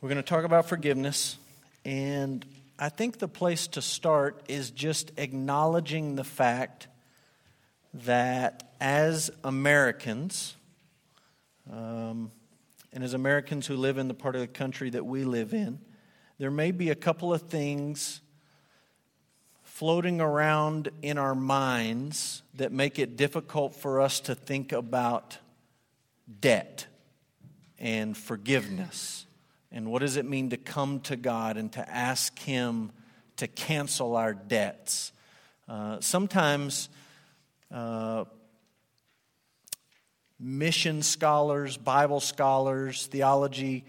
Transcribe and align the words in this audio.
We're 0.00 0.10
going 0.10 0.22
to 0.22 0.28
talk 0.28 0.44
about 0.44 0.68
forgiveness, 0.68 1.38
and 1.84 2.46
I 2.78 2.88
think 2.88 3.18
the 3.18 3.26
place 3.26 3.66
to 3.68 3.82
start 3.82 4.40
is 4.46 4.70
just 4.70 5.10
acknowledging 5.16 6.14
the 6.14 6.22
fact 6.22 6.86
that 7.92 8.70
as 8.80 9.28
Americans, 9.42 10.54
um, 11.68 12.30
and 12.92 13.02
as 13.02 13.12
Americans 13.12 13.66
who 13.66 13.74
live 13.74 13.98
in 13.98 14.06
the 14.06 14.14
part 14.14 14.36
of 14.36 14.40
the 14.40 14.46
country 14.46 14.88
that 14.90 15.04
we 15.04 15.24
live 15.24 15.52
in, 15.52 15.80
there 16.38 16.52
may 16.52 16.70
be 16.70 16.90
a 16.90 16.94
couple 16.94 17.34
of 17.34 17.42
things 17.42 18.20
floating 19.64 20.20
around 20.20 20.90
in 21.02 21.18
our 21.18 21.34
minds 21.34 22.44
that 22.54 22.70
make 22.70 23.00
it 23.00 23.16
difficult 23.16 23.74
for 23.74 24.00
us 24.00 24.20
to 24.20 24.36
think 24.36 24.70
about 24.70 25.38
debt 26.40 26.86
and 27.80 28.16
forgiveness 28.16 29.24
and 29.70 29.90
what 29.90 30.00
does 30.00 30.16
it 30.16 30.24
mean 30.24 30.50
to 30.50 30.56
come 30.56 31.00
to 31.00 31.16
God 31.16 31.56
and 31.56 31.70
to 31.72 31.88
ask 31.88 32.38
Him 32.38 32.90
to 33.36 33.46
cancel 33.46 34.16
our 34.16 34.32
debts? 34.34 35.12
Uh, 35.68 36.00
sometimes 36.00 36.88
uh, 37.70 38.24
mission 40.40 41.02
scholars, 41.02 41.76
Bible 41.76 42.20
scholars, 42.20 43.06
theology 43.06 43.84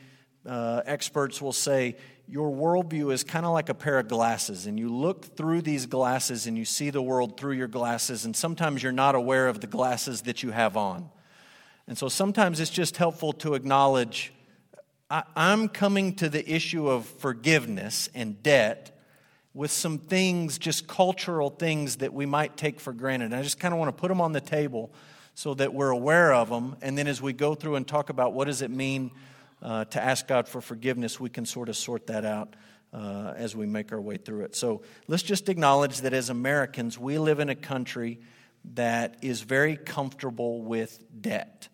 uh, 0.45 0.81
experts 0.85 1.41
will 1.41 1.53
say 1.53 1.95
your 2.27 2.51
worldview 2.51 3.11
is 3.11 3.23
kind 3.23 3.45
of 3.45 3.53
like 3.53 3.69
a 3.69 3.73
pair 3.73 3.97
of 3.99 4.07
glasses, 4.07 4.67
and 4.67 4.77
you 4.77 4.89
look 4.93 5.35
through 5.35 5.61
these 5.61 5.85
glasses 5.85 6.45
and 6.45 6.57
you 6.57 6.65
see 6.65 6.89
the 6.89 7.01
world 7.01 7.39
through 7.39 7.53
your 7.53 7.67
glasses, 7.67 8.25
and 8.25 8.35
sometimes 8.35 8.83
you're 8.83 8.91
not 8.91 9.15
aware 9.15 9.47
of 9.47 9.61
the 9.61 9.67
glasses 9.67 10.21
that 10.23 10.43
you 10.43 10.51
have 10.51 10.77
on. 10.77 11.09
And 11.87 11.97
so 11.97 12.07
sometimes 12.07 12.59
it's 12.59 12.69
just 12.69 12.97
helpful 12.97 13.33
to 13.33 13.55
acknowledge 13.55 14.31
I, 15.09 15.23
am 15.35 15.69
coming 15.69 16.15
to 16.17 16.29
the 16.29 16.47
issue 16.47 16.87
of 16.87 17.05
forgiveness 17.05 18.09
and 18.13 18.41
debt 18.43 18.95
with 19.55 19.71
some 19.71 19.97
things, 19.97 20.59
just 20.59 20.87
cultural 20.87 21.49
things 21.49 21.97
that 21.97 22.13
we 22.13 22.27
might 22.27 22.55
take 22.55 22.79
for 22.79 22.93
granted. 22.93 23.25
And 23.25 23.35
I 23.35 23.41
just 23.41 23.59
kind 23.59 23.73
of 23.73 23.79
want 23.79 23.95
to 23.95 23.99
put 23.99 24.09
them 24.09 24.21
on 24.21 24.33
the 24.33 24.41
table 24.41 24.93
so 25.33 25.55
that 25.55 25.73
we're 25.73 25.89
aware 25.89 26.33
of 26.33 26.49
them. 26.49 26.75
And 26.81 26.95
then 26.95 27.07
as 27.07 27.21
we 27.21 27.33
go 27.33 27.55
through 27.55 27.75
and 27.75 27.87
talk 27.87 28.09
about 28.09 28.33
what 28.33 28.45
does 28.45 28.61
it 28.61 28.69
mean 28.69 29.09
uh, 29.63 29.85
to 29.85 30.01
ask 30.01 30.27
God 30.27 30.47
for 30.47 30.61
forgiveness, 30.61 31.19
we 31.19 31.29
can 31.29 31.45
sort 31.45 31.69
of 31.69 31.77
sort 31.77 32.07
that 32.07 32.25
out. 32.25 32.55
Uh, 32.91 33.35
as 33.37 33.55
we 33.55 33.67
make 33.67 33.91
our 33.91 34.01
way 34.01 34.17
through 34.17 34.41
it. 34.41 34.55
So 34.55 34.81
let's 35.07 35.21
just 35.21 35.47
acknowledge 35.47 36.01
that 36.01 36.11
as 36.11 36.31
Americans, 36.31 36.97
we 36.97 37.19
live 37.19 37.39
in 37.39 37.47
a 37.47 37.55
country 37.55 38.19
that 38.73 39.17
is 39.21 39.41
very 39.41 39.77
comfortable 39.77 40.63
with 40.63 40.99
debt. 41.21 41.69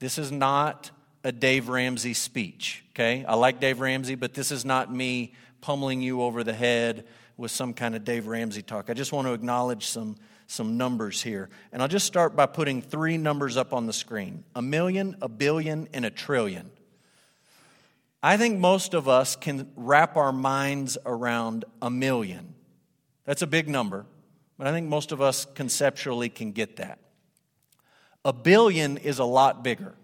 This 0.00 0.18
is 0.18 0.30
not 0.30 0.90
a 1.24 1.32
Dave 1.32 1.68
Ramsey 1.68 2.12
speech, 2.12 2.84
okay? 2.90 3.24
I 3.26 3.34
like 3.34 3.58
Dave 3.58 3.80
Ramsey, 3.80 4.14
but 4.14 4.34
this 4.34 4.52
is 4.52 4.64
not 4.64 4.92
me 4.92 5.32
pummeling 5.62 6.02
you 6.02 6.20
over 6.20 6.44
the 6.44 6.52
head 6.52 7.06
with 7.38 7.50
some 7.50 7.72
kind 7.72 7.96
of 7.96 8.04
Dave 8.04 8.26
Ramsey 8.26 8.62
talk. 8.62 8.90
I 8.90 8.94
just 8.94 9.10
want 9.10 9.26
to 9.26 9.32
acknowledge 9.32 9.86
some, 9.86 10.16
some 10.46 10.76
numbers 10.76 11.22
here. 11.22 11.48
And 11.72 11.80
I'll 11.80 11.88
just 11.88 12.06
start 12.06 12.36
by 12.36 12.44
putting 12.46 12.82
three 12.82 13.16
numbers 13.16 13.56
up 13.56 13.72
on 13.72 13.86
the 13.86 13.92
screen 13.92 14.44
a 14.54 14.62
million, 14.62 15.16
a 15.22 15.28
billion, 15.28 15.88
and 15.94 16.04
a 16.04 16.10
trillion. 16.10 16.70
I 18.22 18.36
think 18.36 18.58
most 18.58 18.94
of 18.94 19.08
us 19.08 19.34
can 19.34 19.70
wrap 19.76 20.16
our 20.16 20.32
minds 20.32 20.96
around 21.04 21.64
a 21.82 21.90
million. 21.90 22.54
That's 23.24 23.42
a 23.42 23.46
big 23.46 23.68
number, 23.68 24.06
but 24.58 24.66
I 24.66 24.72
think 24.72 24.88
most 24.88 25.12
of 25.12 25.20
us 25.20 25.46
conceptually 25.54 26.28
can 26.28 26.52
get 26.52 26.76
that. 26.76 26.98
A 28.24 28.32
billion 28.32 28.98
is 28.98 29.18
a 29.18 29.24
lot 29.24 29.64
bigger. 29.64 29.94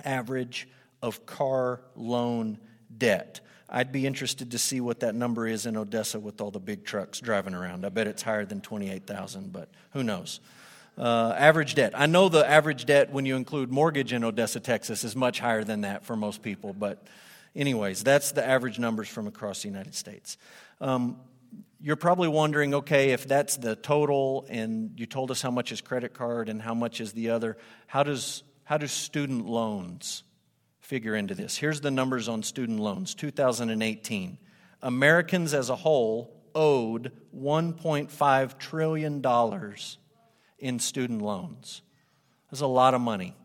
average 0.04 0.68
of 1.02 1.24
car 1.26 1.80
loan 1.94 2.58
debt. 2.96 3.40
I'd 3.68 3.92
be 3.92 4.06
interested 4.06 4.52
to 4.52 4.58
see 4.58 4.80
what 4.80 5.00
that 5.00 5.14
number 5.14 5.46
is 5.46 5.66
in 5.66 5.76
Odessa 5.76 6.20
with 6.20 6.40
all 6.40 6.50
the 6.50 6.60
big 6.60 6.84
trucks 6.84 7.20
driving 7.20 7.54
around. 7.54 7.84
I 7.84 7.88
bet 7.88 8.06
it's 8.06 8.22
higher 8.22 8.44
than 8.44 8.60
28,000, 8.60 9.52
but 9.52 9.68
who 9.92 10.02
knows? 10.02 10.40
Uh, 10.96 11.34
average 11.36 11.74
debt. 11.74 11.92
I 11.94 12.06
know 12.06 12.28
the 12.28 12.48
average 12.48 12.84
debt 12.84 13.12
when 13.12 13.26
you 13.26 13.34
include 13.34 13.72
mortgage 13.72 14.12
in 14.12 14.22
Odessa, 14.22 14.60
Texas, 14.60 15.02
is 15.02 15.16
much 15.16 15.40
higher 15.40 15.64
than 15.64 15.80
that 15.80 16.04
for 16.04 16.14
most 16.14 16.40
people, 16.40 16.72
but, 16.72 17.04
anyways, 17.56 18.04
that's 18.04 18.30
the 18.30 18.46
average 18.46 18.78
numbers 18.78 19.08
from 19.08 19.26
across 19.26 19.62
the 19.62 19.68
United 19.68 19.96
States. 19.96 20.38
Um, 20.80 21.16
you're 21.84 21.96
probably 21.96 22.28
wondering 22.28 22.72
okay, 22.72 23.10
if 23.10 23.28
that's 23.28 23.58
the 23.58 23.76
total 23.76 24.46
and 24.48 24.98
you 24.98 25.04
told 25.04 25.30
us 25.30 25.42
how 25.42 25.50
much 25.50 25.70
is 25.70 25.82
credit 25.82 26.14
card 26.14 26.48
and 26.48 26.62
how 26.62 26.72
much 26.72 26.98
is 26.98 27.12
the 27.12 27.28
other, 27.28 27.58
how 27.86 28.02
does, 28.02 28.42
how 28.64 28.78
do 28.78 28.86
student 28.86 29.44
loans 29.44 30.22
figure 30.80 31.14
into 31.14 31.34
this. 31.34 31.58
Here's 31.58 31.82
the 31.82 31.90
numbers 31.90 32.26
on 32.26 32.42
student 32.42 32.80
loans 32.80 33.14
2018. 33.14 34.38
Americans 34.80 35.52
as 35.52 35.68
a 35.68 35.76
whole 35.76 36.34
owed 36.54 37.12
$1.5 37.36 38.58
trillion 38.58 39.22
in 40.58 40.78
student 40.78 41.20
loans. 41.20 41.82
That's 42.50 42.62
a 42.62 42.66
lot 42.66 42.94
of 42.94 43.02
money. 43.02 43.36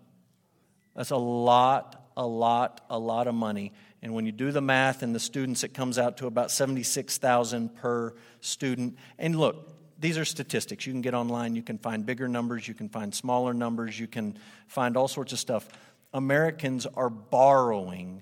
That's 0.96 1.12
a 1.12 1.18
lot, 1.18 2.10
a 2.16 2.26
lot, 2.26 2.86
a 2.90 3.00
lot 3.00 3.28
of 3.28 3.36
money. 3.36 3.74
And 4.02 4.14
when 4.14 4.26
you 4.26 4.32
do 4.32 4.52
the 4.52 4.62
math 4.62 5.04
and 5.04 5.14
the 5.14 5.20
students, 5.20 5.64
it 5.64 5.74
comes 5.74 5.98
out 5.98 6.18
to 6.18 6.28
about 6.28 6.52
76,000 6.52 7.76
per 7.76 8.14
student. 8.40 8.98
And 9.18 9.36
look, 9.36 9.76
these 10.00 10.18
are 10.18 10.26
statistics. 10.26 10.86
You 10.88 10.94
can 10.94 11.02
get 11.02 11.14
online, 11.14 11.56
you 11.56 11.62
can 11.62 11.78
find 11.78 12.06
bigger 12.06 12.28
numbers, 12.28 12.68
you 12.68 12.74
can 12.74 12.88
find 12.88 13.14
smaller 13.14 13.54
numbers, 13.54 14.00
you 14.00 14.08
can 14.08 14.38
find 14.68 14.96
all 14.96 15.10
sorts 15.10 15.34
of 15.34 15.40
stuff. 15.40 15.68
Americans 16.14 16.86
are 16.86 17.10
borrowing 17.10 18.22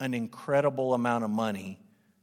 an 0.00 0.14
incredible 0.14 0.94
amount 0.94 1.24
of 1.24 1.30
money 1.30 1.78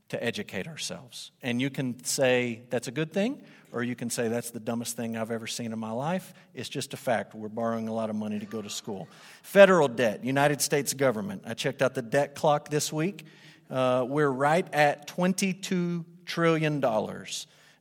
to 0.10 0.24
educate 0.24 0.68
ourselves. 0.68 1.32
And 1.42 1.62
you 1.62 1.70
can 1.70 2.04
say 2.04 2.62
that's 2.70 2.88
a 2.88 2.92
good 2.92 3.12
thing, 3.12 3.42
or 3.72 3.84
you 3.84 3.96
can 3.96 4.10
say 4.10 4.30
that's 4.30 4.52
the 4.52 4.60
dumbest 4.60 4.96
thing 4.96 5.18
I've 5.18 5.32
ever 5.32 5.48
seen 5.48 5.74
in 5.74 5.80
my 5.80 5.92
life. 5.92 6.34
It's 6.54 6.70
just 6.70 6.94
a 6.94 6.98
fact. 6.98 7.36
We're 7.36 7.50
borrowing 7.50 7.88
a 7.88 7.94
lot 7.94 8.10
of 8.10 8.16
money 8.16 8.40
to 8.40 8.46
go 8.46 8.62
to 8.62 8.70
school. 8.70 9.08
Federal 9.44 9.88
debt, 9.88 10.24
United 10.24 10.62
States 10.62 10.94
government. 10.94 11.44
I 11.46 11.54
checked 11.54 11.82
out 11.82 11.94
the 11.94 12.02
debt 12.02 12.36
clock 12.36 12.70
this 12.70 12.92
week. 12.94 13.26
Uh, 13.70 14.06
we're 14.08 14.30
right 14.30 14.66
at 14.74 15.08
$22 15.08 16.06
trillion, 16.26 16.84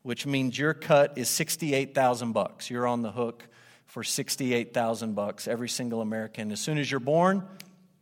which 0.02 0.26
means 0.26 0.58
your 0.58 0.74
cut 0.74 1.16
is 1.16 1.28
68,000 1.28 2.32
bucks. 2.32 2.70
You're 2.70 2.86
on 2.88 3.02
the 3.02 3.12
hook 3.12 3.46
for 3.86 4.02
68,000 4.02 5.14
bucks 5.14 5.46
every 5.46 5.68
single 5.68 6.00
American. 6.00 6.50
As 6.50 6.60
soon 6.60 6.78
as 6.78 6.90
you're 6.90 6.98
born, 6.98 7.46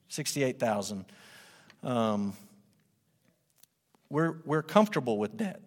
68,000. 0.08 1.04
Um, 1.82 2.32
we're, 4.10 4.36
we're 4.44 4.62
comfortable 4.62 5.18
with 5.18 5.36
debt. 5.36 5.60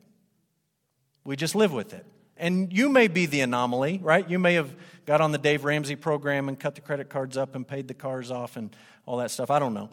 We 1.23 1.35
just 1.35 1.55
live 1.55 1.73
with 1.73 1.93
it. 1.93 2.05
And 2.37 2.71
you 2.71 2.89
may 2.89 3.07
be 3.07 3.25
the 3.25 3.41
anomaly, 3.41 3.99
right? 4.01 4.29
You 4.29 4.39
may 4.39 4.53
have 4.53 4.73
got 5.05 5.21
on 5.21 5.31
the 5.31 5.37
Dave 5.37 5.65
Ramsey 5.65 5.95
program 5.95 6.49
and 6.49 6.59
cut 6.59 6.75
the 6.75 6.81
credit 6.81 7.09
cards 7.09 7.35
up 7.35 7.55
and 7.55 7.67
paid 7.67 7.87
the 7.87 7.93
cars 7.93 8.31
off 8.31 8.57
and 8.57 8.75
all 9.05 9.17
that 9.17 9.31
stuff. 9.31 9.49
I 9.49 9.59
don't 9.59 9.73
know. 9.73 9.89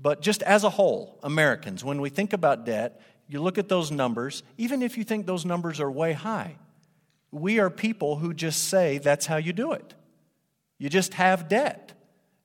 But 0.00 0.22
just 0.22 0.42
as 0.44 0.62
a 0.62 0.70
whole, 0.70 1.18
Americans, 1.22 1.84
when 1.84 2.00
we 2.00 2.08
think 2.08 2.32
about 2.32 2.64
debt, 2.64 3.00
you 3.28 3.42
look 3.42 3.58
at 3.58 3.68
those 3.68 3.90
numbers, 3.90 4.42
even 4.56 4.82
if 4.82 4.96
you 4.96 5.04
think 5.04 5.26
those 5.26 5.44
numbers 5.44 5.80
are 5.80 5.90
way 5.90 6.12
high, 6.12 6.56
we 7.30 7.58
are 7.58 7.68
people 7.68 8.16
who 8.16 8.32
just 8.32 8.64
say 8.68 8.98
that's 8.98 9.26
how 9.26 9.36
you 9.36 9.52
do 9.52 9.72
it. 9.72 9.94
You 10.78 10.88
just 10.88 11.14
have 11.14 11.48
debt. 11.48 11.92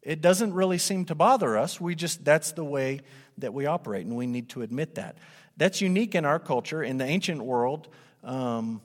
It 0.01 0.19
doesn't 0.19 0.53
really 0.53 0.79
seem 0.79 1.05
to 1.05 1.15
bother 1.15 1.57
us. 1.57 1.79
We 1.79 1.95
just, 1.95 2.25
that's 2.25 2.51
the 2.51 2.65
way 2.65 3.01
that 3.37 3.53
we 3.53 3.65
operate, 3.65 4.05
and 4.05 4.17
we 4.17 4.27
need 4.27 4.49
to 4.49 4.61
admit 4.61 4.95
that. 4.95 5.17
That's 5.57 5.81
unique 5.81 6.15
in 6.15 6.25
our 6.25 6.39
culture. 6.39 6.83
In 6.83 6.97
the 6.97 7.05
ancient 7.05 7.43
world, 7.43 7.87
um, 8.23 8.81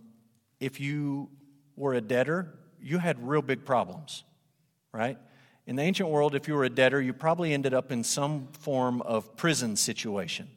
if 0.60 0.80
you 0.80 1.30
were 1.76 1.94
a 1.94 2.00
debtor, 2.00 2.54
you 2.80 2.98
had 2.98 3.26
real 3.26 3.42
big 3.42 3.64
problems, 3.64 4.24
right? 4.92 5.18
In 5.66 5.76
the 5.76 5.82
ancient 5.82 6.08
world, 6.08 6.34
if 6.34 6.48
you 6.48 6.54
were 6.54 6.64
a 6.64 6.70
debtor, 6.70 7.00
you 7.00 7.12
probably 7.12 7.52
ended 7.52 7.74
up 7.74 7.92
in 7.92 8.02
some 8.02 8.48
form 8.52 9.02
of 9.02 9.36
prison 9.36 9.76
situation. 9.76 10.48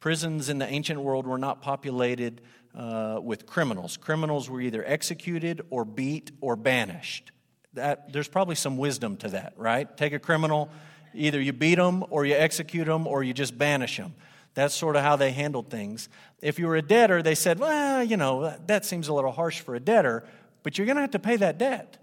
Prisons 0.00 0.48
in 0.48 0.58
the 0.58 0.66
ancient 0.66 1.00
world 1.00 1.26
were 1.26 1.38
not 1.38 1.62
populated 1.62 2.40
uh, 2.74 3.20
with 3.22 3.46
criminals. 3.46 3.96
Criminals 3.96 4.48
were 4.48 4.60
either 4.60 4.84
executed 4.84 5.62
or 5.70 5.84
beat 5.84 6.32
or 6.40 6.56
banished. 6.56 7.30
That, 7.74 8.12
there's 8.12 8.28
probably 8.28 8.54
some 8.54 8.76
wisdom 8.76 9.16
to 9.18 9.28
that, 9.28 9.54
right? 9.56 9.94
Take 9.96 10.12
a 10.12 10.18
criminal, 10.18 10.70
either 11.14 11.40
you 11.40 11.52
beat 11.52 11.76
them 11.76 12.04
or 12.10 12.24
you 12.24 12.34
execute 12.34 12.86
them 12.86 13.06
or 13.06 13.22
you 13.22 13.32
just 13.32 13.56
banish 13.56 13.96
them. 13.96 14.14
That's 14.54 14.74
sort 14.74 14.96
of 14.96 15.02
how 15.02 15.16
they 15.16 15.32
handled 15.32 15.70
things. 15.70 16.08
If 16.40 16.58
you 16.58 16.66
were 16.66 16.76
a 16.76 16.82
debtor, 16.82 17.22
they 17.22 17.34
said, 17.34 17.58
well, 17.58 18.04
you 18.04 18.16
know, 18.16 18.54
that 18.66 18.84
seems 18.84 19.08
a 19.08 19.14
little 19.14 19.32
harsh 19.32 19.60
for 19.60 19.74
a 19.74 19.80
debtor, 19.80 20.24
but 20.62 20.76
you're 20.76 20.86
going 20.86 20.96
to 20.96 21.02
have 21.02 21.12
to 21.12 21.18
pay 21.18 21.36
that 21.36 21.58
debt. 21.58 21.98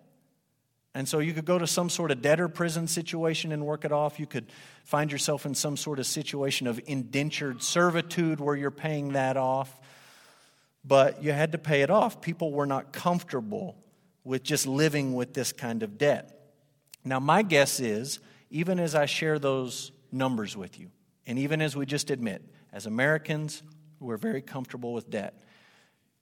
And 0.96 1.07
so 1.07 1.19
you 1.19 1.34
could 1.34 1.46
go 1.46 1.60
to 1.60 1.68
some 1.68 1.90
sort 1.90 2.10
of 2.10 2.22
debtor 2.22 2.48
prison 2.48 2.88
situation 2.88 3.51
and 3.51 3.66
work 3.66 3.86
it 3.86 3.92
off. 3.92 4.19
You 4.19 4.25
could 4.25 4.48
find 4.84 5.12
yourself 5.12 5.46
in 5.46 5.54
some 5.54 5.78
sort 5.78 6.00
of 6.00 6.07
situation 6.07 6.66
of 6.66 6.80
indentured 6.88 7.62
servitude 7.62 8.40
where 8.40 8.56
you're 8.56 8.72
paying 8.72 9.13
that 9.13 9.38
off. 9.38 9.80
But 10.84 11.22
you 11.22 11.31
had 11.31 11.52
to 11.52 11.60
pay 11.60 11.84
it 11.84 11.92
off. 11.92 12.22
People 12.22 12.52
were 12.52 12.66
not 12.66 12.92
comfortable 12.92 13.78
with 14.24 14.42
just 14.42 14.66
living 14.66 15.13
with 15.13 15.34
this 15.34 15.52
kind 15.52 15.84
of 15.84 15.98
debt. 15.98 16.54
Now, 17.06 17.19
my 17.19 17.44
guess 17.44 17.80
is, 17.80 18.19
even 18.50 18.80
as 18.80 18.95
I 18.95 19.06
share 19.06 19.38
those 19.38 19.92
numbers 20.12 20.57
with 20.57 20.80
you, 20.80 20.90
and 21.30 21.38
even 21.38 21.62
as 21.62 21.76
we 21.76 21.86
just 21.86 22.10
admit, 22.10 22.42
as 22.74 22.88
Americans, 22.88 23.62
we're 24.00 24.18
very 24.18 24.42
comfortable 24.42 24.94
with 24.94 25.12
debt. 25.12 25.40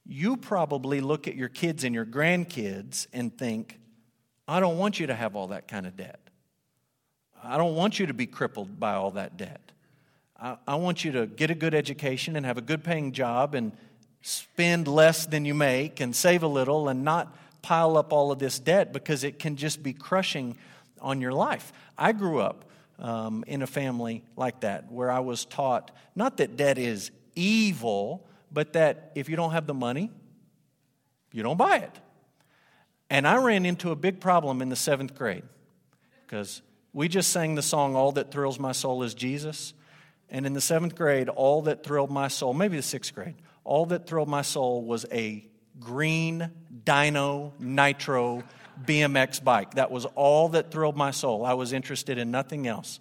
You 0.05 0.35
probably 0.35 0.99
look 0.99 1.29
at 1.29 1.35
your 1.35 1.47
kids 1.47 1.85
and 1.85 1.95
your 1.95 2.05
grandkids 2.05 3.07
and 3.13 3.35
think, 3.35 3.79
I 4.49 4.59
don't 4.59 4.77
want 4.77 4.99
you 4.99 5.07
to 5.07 5.15
have 5.15 5.37
all 5.37 5.47
that 5.47 5.69
kind 5.69 5.87
of 5.87 5.95
debt. 5.95 6.19
I 7.41 7.57
don't 7.57 7.73
want 7.73 7.99
you 7.99 8.07
to 8.07 8.13
be 8.13 8.25
crippled 8.25 8.81
by 8.81 8.95
all 8.95 9.11
that 9.11 9.37
debt. 9.37 9.71
I, 10.37 10.57
I 10.67 10.75
want 10.75 11.05
you 11.05 11.13
to 11.13 11.25
get 11.25 11.51
a 11.51 11.55
good 11.55 11.73
education 11.73 12.35
and 12.35 12.45
have 12.45 12.57
a 12.57 12.61
good 12.61 12.83
paying 12.83 13.13
job 13.13 13.55
and 13.55 13.71
spend 14.21 14.89
less 14.89 15.25
than 15.25 15.45
you 15.45 15.53
make 15.53 16.01
and 16.01 16.13
save 16.13 16.43
a 16.43 16.47
little 16.47 16.89
and 16.89 17.05
not 17.05 17.33
pile 17.61 17.95
up 17.95 18.11
all 18.11 18.33
of 18.33 18.39
this 18.39 18.59
debt 18.59 18.91
because 18.91 19.23
it 19.23 19.39
can 19.39 19.55
just 19.55 19.81
be 19.81 19.93
crushing 19.93 20.57
on 20.99 21.21
your 21.21 21.31
life. 21.31 21.71
I 21.97 22.11
grew 22.11 22.41
up 22.41 22.65
um, 22.99 23.43
in 23.47 23.61
a 23.61 23.67
family 23.67 24.23
like 24.35 24.61
that, 24.61 24.91
where 24.91 25.11
I 25.11 25.19
was 25.19 25.45
taught 25.45 25.91
not 26.15 26.37
that 26.37 26.57
debt 26.57 26.77
is 26.77 27.11
evil, 27.35 28.27
but 28.51 28.73
that 28.73 29.11
if 29.15 29.29
you 29.29 29.35
don't 29.35 29.51
have 29.51 29.67
the 29.67 29.73
money, 29.73 30.11
you 31.31 31.43
don't 31.43 31.57
buy 31.57 31.77
it. 31.77 31.99
And 33.09 33.27
I 33.27 33.37
ran 33.37 33.65
into 33.65 33.91
a 33.91 33.95
big 33.95 34.19
problem 34.19 34.61
in 34.61 34.69
the 34.69 34.75
seventh 34.75 35.15
grade 35.15 35.43
because 36.25 36.61
we 36.93 37.07
just 37.07 37.31
sang 37.31 37.55
the 37.55 37.61
song, 37.61 37.95
All 37.95 38.11
That 38.13 38.31
Thrills 38.31 38.59
My 38.59 38.71
Soul 38.71 39.03
is 39.03 39.13
Jesus. 39.13 39.73
And 40.29 40.45
in 40.45 40.53
the 40.53 40.61
seventh 40.61 40.95
grade, 40.95 41.29
all 41.29 41.61
that 41.63 41.83
thrilled 41.83 42.11
my 42.11 42.27
soul, 42.27 42.53
maybe 42.53 42.75
the 42.75 42.83
sixth 42.83 43.13
grade, 43.13 43.35
all 43.63 43.85
that 43.87 44.07
thrilled 44.07 44.27
my 44.27 44.41
soul 44.41 44.83
was 44.83 45.05
a 45.11 45.47
green 45.79 46.51
Dyno 46.83 47.53
Nitro 47.59 48.43
BMX 48.85 49.43
bike. 49.43 49.75
That 49.75 49.91
was 49.91 50.05
all 50.15 50.49
that 50.49 50.71
thrilled 50.71 50.97
my 50.97 51.11
soul. 51.11 51.45
I 51.45 51.53
was 51.53 51.73
interested 51.73 52.17
in 52.17 52.31
nothing 52.31 52.67
else. 52.67 52.99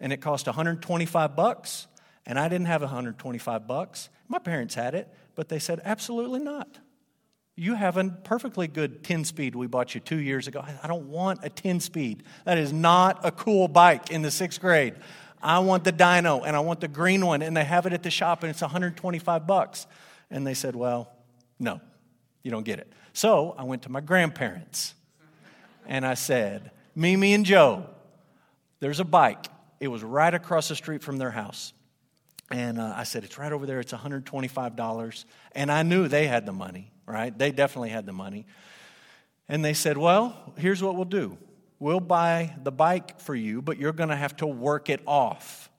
And 0.00 0.12
it 0.12 0.18
cost 0.18 0.46
125 0.46 1.34
bucks, 1.34 1.86
and 2.24 2.38
I 2.38 2.48
didn't 2.48 2.66
have 2.66 2.82
125 2.82 3.66
bucks. 3.66 4.08
My 4.28 4.38
parents 4.38 4.74
had 4.74 4.94
it, 4.94 5.12
but 5.34 5.48
they 5.48 5.58
said, 5.58 5.80
absolutely 5.84 6.40
not. 6.40 6.78
You 7.56 7.74
have 7.74 7.96
a 7.96 8.08
perfectly 8.08 8.68
good 8.68 9.02
10 9.02 9.24
speed 9.24 9.56
we 9.56 9.66
bought 9.66 9.92
you 9.94 10.00
two 10.00 10.18
years 10.18 10.46
ago. 10.46 10.64
I 10.80 10.86
don't 10.86 11.08
want 11.08 11.40
a 11.42 11.48
10 11.48 11.80
speed. 11.80 12.22
That 12.44 12.56
is 12.56 12.72
not 12.72 13.20
a 13.24 13.32
cool 13.32 13.66
bike 13.66 14.10
in 14.10 14.22
the 14.22 14.30
sixth 14.30 14.60
grade. 14.60 14.94
I 15.42 15.58
want 15.60 15.82
the 15.82 15.92
dyno 15.92 16.42
and 16.46 16.54
I 16.54 16.60
want 16.60 16.80
the 16.80 16.88
green 16.88 17.24
one, 17.26 17.42
and 17.42 17.56
they 17.56 17.64
have 17.64 17.86
it 17.86 17.92
at 17.92 18.02
the 18.02 18.10
shop 18.10 18.42
and 18.42 18.50
it's 18.50 18.60
125 18.60 19.46
bucks. 19.46 19.86
And 20.30 20.46
they 20.46 20.54
said, 20.54 20.76
Well, 20.76 21.10
no, 21.58 21.80
you 22.42 22.50
don't 22.50 22.64
get 22.64 22.78
it. 22.78 22.92
So 23.12 23.54
I 23.58 23.64
went 23.64 23.82
to 23.82 23.88
my 23.88 24.00
grandparents 24.00 24.94
and 25.88 26.06
I 26.06 26.14
said, 26.14 26.70
Mimi 26.94 27.32
and 27.32 27.44
Joe, 27.44 27.86
there's 28.80 29.00
a 29.00 29.04
bike. 29.04 29.46
It 29.80 29.88
was 29.88 30.04
right 30.04 30.32
across 30.32 30.68
the 30.68 30.76
street 30.76 31.02
from 31.02 31.16
their 31.16 31.30
house. 31.30 31.72
And 32.50 32.78
uh, 32.78 32.92
I 32.94 33.04
said, 33.04 33.24
It's 33.24 33.38
right 33.38 33.52
over 33.52 33.66
there. 33.66 33.80
It's 33.80 33.92
$125. 33.92 35.24
And 35.52 35.72
I 35.72 35.82
knew 35.82 36.08
they 36.08 36.26
had 36.26 36.46
the 36.46 36.52
money, 36.52 36.92
right? 37.06 37.36
They 37.36 37.50
definitely 37.50 37.90
had 37.90 38.06
the 38.06 38.12
money. 38.12 38.46
And 39.48 39.64
they 39.64 39.74
said, 39.74 39.96
Well, 39.96 40.54
here's 40.58 40.82
what 40.82 40.94
we'll 40.94 41.04
do 41.04 41.38
we'll 41.80 42.00
buy 42.00 42.54
the 42.62 42.72
bike 42.72 43.20
for 43.20 43.34
you, 43.34 43.62
but 43.62 43.78
you're 43.78 43.92
going 43.92 44.08
to 44.08 44.16
have 44.16 44.36
to 44.36 44.46
work 44.46 44.90
it 44.90 45.00
off. 45.06 45.70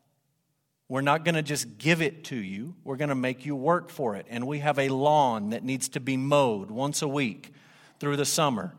We're 0.88 1.01
not 1.01 1.23
going 1.23 1.35
to 1.35 1.44
just 1.44 1.77
give 1.77 2.01
it 2.01 2.23
to 2.25 2.35
you, 2.35 2.75
we're 2.83 2.97
going 2.97 3.09
to 3.09 3.15
make 3.15 3.45
you 3.45 3.56
work 3.56 3.89
for 3.89 4.15
it. 4.15 4.25
And 4.29 4.47
we 4.47 4.59
have 4.59 4.79
a 4.79 4.89
lawn 4.89 5.51
that 5.51 5.63
needs 5.63 5.89
to 5.89 6.00
be 6.00 6.17
mowed 6.17 6.71
once 6.71 7.01
a 7.03 7.07
week 7.07 7.53
through 8.00 8.15
the 8.15 8.25
summer 8.25 8.73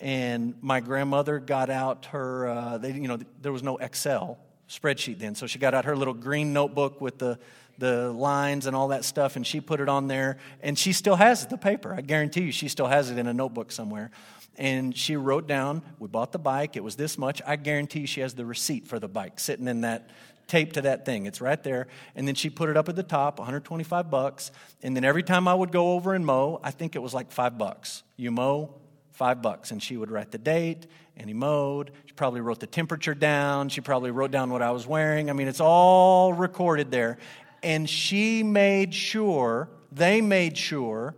and 0.00 0.54
my 0.60 0.80
grandmother 0.80 1.38
got 1.38 1.70
out 1.70 2.06
her 2.06 2.48
uh, 2.48 2.78
they, 2.78 2.92
you 2.92 3.08
know 3.08 3.18
there 3.40 3.52
was 3.52 3.62
no 3.62 3.76
excel 3.76 4.38
spreadsheet 4.68 5.18
then. 5.18 5.34
So 5.34 5.46
she 5.46 5.58
got 5.58 5.74
out 5.74 5.84
her 5.84 5.96
little 5.96 6.14
green 6.14 6.52
notebook 6.52 7.00
with 7.00 7.18
the 7.18 7.38
the 7.78 8.10
lines 8.10 8.64
and 8.64 8.74
all 8.74 8.88
that 8.88 9.04
stuff 9.04 9.36
and 9.36 9.46
she 9.46 9.60
put 9.60 9.80
it 9.80 9.88
on 9.88 10.08
there. 10.08 10.38
And 10.62 10.78
she 10.78 10.94
still 10.94 11.16
has 11.16 11.46
the 11.46 11.58
paper. 11.58 11.92
I 11.92 12.00
guarantee 12.00 12.42
you 12.42 12.52
she 12.52 12.68
still 12.68 12.86
has 12.86 13.10
it 13.10 13.18
in 13.18 13.26
a 13.26 13.34
notebook 13.34 13.70
somewhere. 13.70 14.10
And 14.56 14.96
she 14.96 15.16
wrote 15.16 15.46
down 15.46 15.82
we 15.98 16.08
bought 16.08 16.32
the 16.32 16.38
bike. 16.38 16.76
It 16.76 16.84
was 16.84 16.96
this 16.96 17.18
much. 17.18 17.42
I 17.46 17.56
guarantee 17.56 18.06
she 18.06 18.22
has 18.22 18.34
the 18.34 18.46
receipt 18.46 18.86
for 18.86 18.98
the 18.98 19.08
bike 19.08 19.38
sitting 19.38 19.68
in 19.68 19.82
that 19.82 20.10
tape 20.46 20.74
to 20.74 20.82
that 20.82 21.04
thing. 21.04 21.26
It's 21.26 21.40
right 21.40 21.62
there. 21.62 21.88
And 22.14 22.26
then 22.26 22.34
she 22.34 22.48
put 22.48 22.70
it 22.70 22.76
up 22.76 22.88
at 22.88 22.96
the 22.96 23.02
top 23.02 23.38
125 23.38 24.10
bucks. 24.10 24.52
And 24.82 24.96
then 24.96 25.04
every 25.04 25.22
time 25.22 25.46
i 25.46 25.54
would 25.54 25.72
go 25.72 25.92
over 25.92 26.14
and 26.14 26.24
mow 26.24 26.60
i 26.64 26.70
think 26.70 26.96
it 26.96 27.00
was 27.00 27.12
like 27.12 27.30
five 27.30 27.58
bucks. 27.58 28.02
You 28.16 28.30
mow 28.30 28.74
five 29.16 29.40
bucks. 29.42 29.70
And 29.70 29.82
she 29.82 29.96
would 29.96 30.10
write 30.10 30.30
the 30.30 30.38
date, 30.38 30.86
and 31.16 31.28
he 31.28 31.34
mowed. 31.34 31.90
She 32.04 32.12
probably 32.12 32.40
wrote 32.40 32.60
the 32.60 32.66
temperature 32.66 33.14
down. 33.14 33.70
She 33.70 33.80
probably 33.80 34.10
wrote 34.10 34.30
down 34.30 34.50
what 34.50 34.62
I 34.62 34.70
was 34.70 34.86
wearing. 34.86 35.30
I 35.30 35.32
mean, 35.32 35.48
it's 35.48 35.60
all 35.60 36.32
recorded 36.32 36.90
there. 36.90 37.18
And 37.62 37.88
she 37.88 38.42
made 38.42 38.94
sure, 38.94 39.70
they 39.90 40.20
made 40.20 40.56
sure 40.56 41.16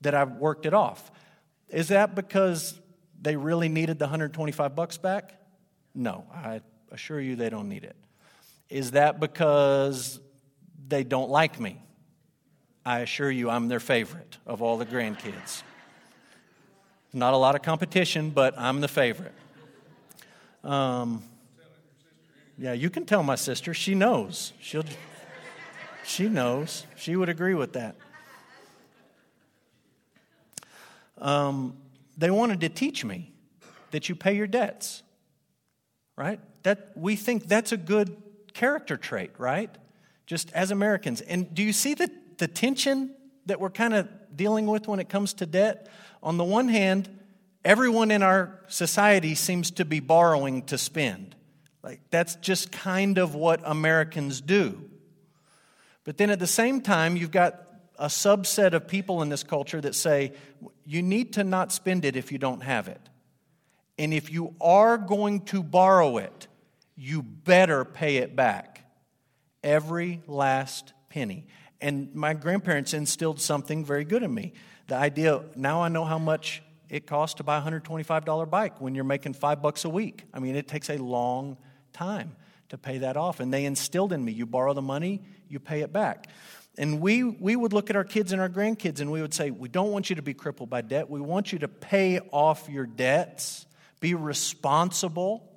that 0.00 0.14
I 0.14 0.24
worked 0.24 0.66
it 0.66 0.74
off. 0.74 1.10
Is 1.68 1.88
that 1.88 2.14
because 2.14 2.80
they 3.20 3.36
really 3.36 3.68
needed 3.68 3.98
the 3.98 4.04
125 4.04 4.76
bucks 4.76 4.96
back? 4.96 5.34
No, 5.94 6.24
I 6.32 6.60
assure 6.92 7.20
you 7.20 7.36
they 7.36 7.50
don't 7.50 7.68
need 7.68 7.84
it. 7.84 7.96
Is 8.68 8.92
that 8.92 9.18
because 9.18 10.20
they 10.86 11.02
don't 11.04 11.30
like 11.30 11.58
me? 11.58 11.82
I 12.86 13.00
assure 13.00 13.30
you 13.30 13.50
I'm 13.50 13.68
their 13.68 13.80
favorite 13.80 14.38
of 14.46 14.62
all 14.62 14.76
the 14.76 14.86
grandkids. 14.86 15.62
Not 17.14 17.32
a 17.32 17.36
lot 17.36 17.54
of 17.54 17.62
competition, 17.62 18.30
but 18.30 18.58
I'm 18.58 18.80
the 18.80 18.88
favorite. 18.88 19.34
Um, 20.64 21.22
yeah, 22.58 22.72
you 22.72 22.90
can 22.90 23.06
tell 23.06 23.22
my 23.22 23.36
sister. 23.36 23.72
She 23.72 23.94
knows. 23.94 24.52
She'll, 24.60 24.82
she 26.04 26.28
knows. 26.28 26.86
She 26.96 27.14
would 27.14 27.28
agree 27.28 27.54
with 27.54 27.74
that. 27.74 27.94
Um, 31.18 31.76
they 32.18 32.32
wanted 32.32 32.60
to 32.62 32.68
teach 32.68 33.04
me 33.04 33.32
that 33.92 34.08
you 34.08 34.16
pay 34.16 34.34
your 34.34 34.48
debts, 34.48 35.04
right? 36.16 36.40
That 36.64 36.90
we 36.96 37.14
think 37.14 37.46
that's 37.46 37.70
a 37.70 37.76
good 37.76 38.16
character 38.54 38.96
trait, 38.96 39.30
right? 39.38 39.70
Just 40.26 40.50
as 40.52 40.72
Americans. 40.72 41.20
And 41.20 41.54
do 41.54 41.62
you 41.62 41.72
see 41.72 41.94
the, 41.94 42.10
the 42.38 42.48
tension 42.48 43.14
that 43.46 43.60
we're 43.60 43.70
kind 43.70 43.94
of 43.94 44.08
dealing 44.34 44.66
with 44.66 44.88
when 44.88 44.98
it 44.98 45.08
comes 45.08 45.32
to 45.34 45.46
debt? 45.46 45.88
On 46.24 46.38
the 46.38 46.44
one 46.44 46.68
hand, 46.68 47.08
everyone 47.64 48.10
in 48.10 48.22
our 48.22 48.58
society 48.66 49.34
seems 49.34 49.70
to 49.72 49.84
be 49.84 50.00
borrowing 50.00 50.62
to 50.62 50.78
spend. 50.78 51.36
Like, 51.82 52.00
that's 52.08 52.36
just 52.36 52.72
kind 52.72 53.18
of 53.18 53.34
what 53.34 53.60
Americans 53.62 54.40
do. 54.40 54.80
But 56.04 56.16
then 56.16 56.30
at 56.30 56.38
the 56.38 56.46
same 56.46 56.80
time, 56.80 57.16
you've 57.16 57.30
got 57.30 57.60
a 57.98 58.06
subset 58.06 58.72
of 58.72 58.88
people 58.88 59.20
in 59.20 59.28
this 59.28 59.42
culture 59.42 59.80
that 59.82 59.94
say 59.94 60.32
you 60.84 61.02
need 61.02 61.34
to 61.34 61.44
not 61.44 61.72
spend 61.72 62.06
it 62.06 62.16
if 62.16 62.32
you 62.32 62.38
don't 62.38 62.62
have 62.62 62.88
it. 62.88 63.00
And 63.98 64.12
if 64.12 64.32
you 64.32 64.54
are 64.62 64.96
going 64.96 65.42
to 65.46 65.62
borrow 65.62 66.16
it, 66.16 66.48
you 66.96 67.22
better 67.22 67.84
pay 67.84 68.16
it 68.16 68.34
back. 68.34 68.80
Every 69.62 70.22
last 70.26 70.94
penny. 71.10 71.46
And 71.80 72.14
my 72.14 72.32
grandparents 72.32 72.94
instilled 72.94 73.40
something 73.40 73.84
very 73.84 74.04
good 74.04 74.22
in 74.22 74.32
me. 74.32 74.54
The 74.86 74.96
idea, 74.96 75.42
now 75.56 75.82
I 75.82 75.88
know 75.88 76.04
how 76.04 76.18
much 76.18 76.62
it 76.88 77.06
costs 77.06 77.36
to 77.36 77.42
buy 77.42 77.58
a 77.58 77.62
$125 77.62 78.50
bike 78.50 78.80
when 78.80 78.94
you're 78.94 79.04
making 79.04 79.34
five 79.34 79.62
bucks 79.62 79.84
a 79.84 79.88
week. 79.88 80.24
I 80.32 80.38
mean, 80.38 80.56
it 80.56 80.68
takes 80.68 80.90
a 80.90 80.98
long 80.98 81.56
time 81.92 82.36
to 82.68 82.78
pay 82.78 82.98
that 82.98 83.16
off. 83.16 83.40
And 83.40 83.52
they 83.52 83.64
instilled 83.64 84.12
in 84.12 84.24
me 84.24 84.32
you 84.32 84.46
borrow 84.46 84.74
the 84.74 84.82
money, 84.82 85.22
you 85.48 85.58
pay 85.58 85.80
it 85.80 85.92
back. 85.92 86.28
And 86.76 87.00
we, 87.00 87.22
we 87.22 87.54
would 87.54 87.72
look 87.72 87.88
at 87.88 87.96
our 87.96 88.04
kids 88.04 88.32
and 88.32 88.40
our 88.40 88.48
grandkids 88.48 89.00
and 89.00 89.10
we 89.10 89.20
would 89.20 89.32
say, 89.32 89.50
We 89.50 89.68
don't 89.68 89.92
want 89.92 90.10
you 90.10 90.16
to 90.16 90.22
be 90.22 90.34
crippled 90.34 90.70
by 90.70 90.82
debt. 90.82 91.08
We 91.08 91.20
want 91.20 91.52
you 91.52 91.60
to 91.60 91.68
pay 91.68 92.18
off 92.32 92.68
your 92.68 92.86
debts, 92.86 93.66
be 94.00 94.14
responsible. 94.14 95.50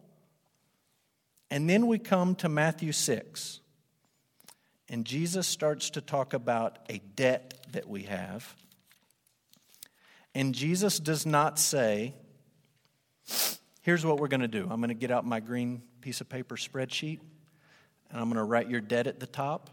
And 1.50 1.69
then 1.69 1.88
we 1.88 1.98
come 1.98 2.36
to 2.36 2.50
Matthew 2.50 2.91
6. 2.91 3.62
And 4.89 5.05
Jesus 5.05 5.48
starts 5.48 5.89
to 5.91 6.01
talk 6.01 6.34
about 6.34 6.79
a 6.89 7.00
debt 7.15 7.65
that 7.72 7.89
we 7.89 8.03
have. 8.03 8.55
And 10.38 10.53
Jesus 10.53 11.00
does 11.00 11.25
not 11.25 11.58
say, 11.58 12.13
Here's 13.82 14.06
what 14.06 14.20
we're 14.20 14.27
going 14.27 14.41
to 14.41 14.48
do. 14.48 14.67
I'm 14.70 14.79
going 14.79 14.89
to 14.89 14.94
get 14.94 15.10
out 15.10 15.25
my 15.25 15.39
green 15.39 15.82
piece 16.00 16.22
of 16.22 16.29
paper 16.29 16.58
spreadsheet, 16.58 17.22
and 18.12 18.20
I'm 18.22 18.25
going 18.25 18.36
to 18.36 18.44
write 18.44 18.70
your 18.70 18.79
debt 18.79 19.08
at 19.08 19.20
the 19.20 19.25
top. 19.25 19.72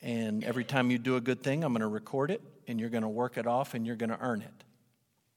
And 0.00 0.44
every 0.44 0.62
time 0.62 0.92
you 0.92 0.98
do 0.98 1.16
a 1.16 1.20
good 1.20 1.42
thing, 1.42 1.64
I'm 1.64 1.72
going 1.72 1.80
to 1.80 1.88
record 1.88 2.30
it, 2.30 2.42
and 2.68 2.78
you're 2.78 2.90
going 2.90 3.02
to 3.02 3.08
work 3.08 3.36
it 3.36 3.48
off, 3.48 3.74
and 3.74 3.84
you're 3.84 3.96
going 3.96 4.10
to 4.10 4.18
earn 4.20 4.42
it, 4.42 4.64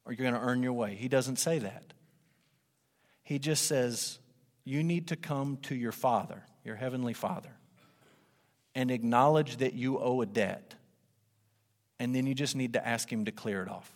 or 0.06 0.14
you're 0.14 0.30
going 0.30 0.40
to 0.40 0.48
earn 0.48 0.62
your 0.62 0.74
way. 0.74 0.94
He 0.94 1.08
doesn't 1.08 1.38
say 1.38 1.58
that. 1.58 1.94
He 3.24 3.40
just 3.40 3.66
says, 3.66 4.20
You 4.64 4.84
need 4.84 5.08
to 5.08 5.16
come 5.16 5.58
to 5.64 5.74
your 5.74 5.92
Father, 5.92 6.44
your 6.64 6.75
Heavenly 6.75 7.14
Father, 7.14 7.58
and 8.75 8.92
acknowledge 8.92 9.58
that 9.58 9.74
you 9.74 9.98
owe 9.98 10.22
a 10.22 10.28
debt. 10.28 10.75
And 11.98 12.14
then 12.14 12.28
you 12.28 12.36
just 12.36 12.56
need 12.56 12.74
to 12.74 12.88
ask 12.88 13.12
Him 13.12 13.25
to 13.25 13.32
clear 13.32 13.64
it 13.64 13.70
off. 13.70 13.92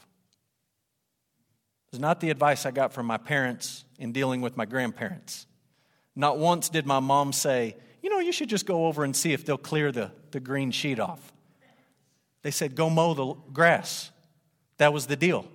It's 1.91 2.00
not 2.00 2.19
the 2.19 2.29
advice 2.29 2.65
I 2.65 2.72
got 2.72 2.93
from 2.93 3.05
my 3.05 3.17
parents 3.17 3.84
in 3.98 4.12
dealing 4.12 4.41
with 4.41 4.55
my 4.55 4.65
grandparents. 4.65 5.48
Not 6.15 6.38
once 6.38 6.69
did 6.69 6.86
my 6.86 7.00
mom 7.00 7.34
say, 7.34 7.75
You 8.03 8.10
know, 8.10 8.19
you 8.19 8.31
should 8.31 8.50
just 8.50 8.65
go 8.65 8.86
over 8.86 9.03
and 9.03 9.15
see 9.15 9.34
if 9.34 9.46
they'll 9.46 9.58
clear 9.58 9.91
the, 9.91 10.12
the 10.31 10.39
green 10.39 10.72
sheet 10.72 11.00
off. 11.00 11.34
They 12.41 12.51
said, 12.51 12.75
Go 12.75 12.89
mow 12.89 13.13
the 13.13 13.34
grass. 13.51 14.12
That 14.77 14.93
was 14.93 15.08
the 15.08 15.15
deal. 15.15 15.46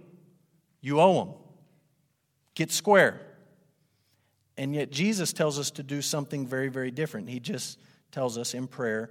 You 0.80 1.00
owe 1.00 1.24
them. 1.24 1.34
Get 2.54 2.70
square. 2.70 3.20
And 4.56 4.74
yet, 4.74 4.90
Jesus 4.90 5.32
tells 5.32 5.58
us 5.58 5.70
to 5.72 5.82
do 5.82 6.00
something 6.02 6.46
very, 6.46 6.68
very 6.68 6.90
different. 6.90 7.28
He 7.28 7.40
just 7.40 7.78
tells 8.12 8.38
us 8.38 8.54
in 8.54 8.68
prayer 8.68 9.10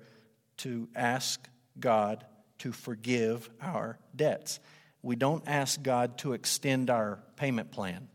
to 0.58 0.88
ask 0.96 1.46
God 1.80 2.26
to 2.60 2.72
forgive 2.72 3.50
our 3.62 4.00
debts. 4.16 4.60
We 5.04 5.18
don't 5.18 5.44
ask 5.48 5.84
God 5.84 6.18
to 6.20 6.32
extend 6.32 6.90
our 6.90 7.20
payment 7.36 7.72
plan. 7.72 8.08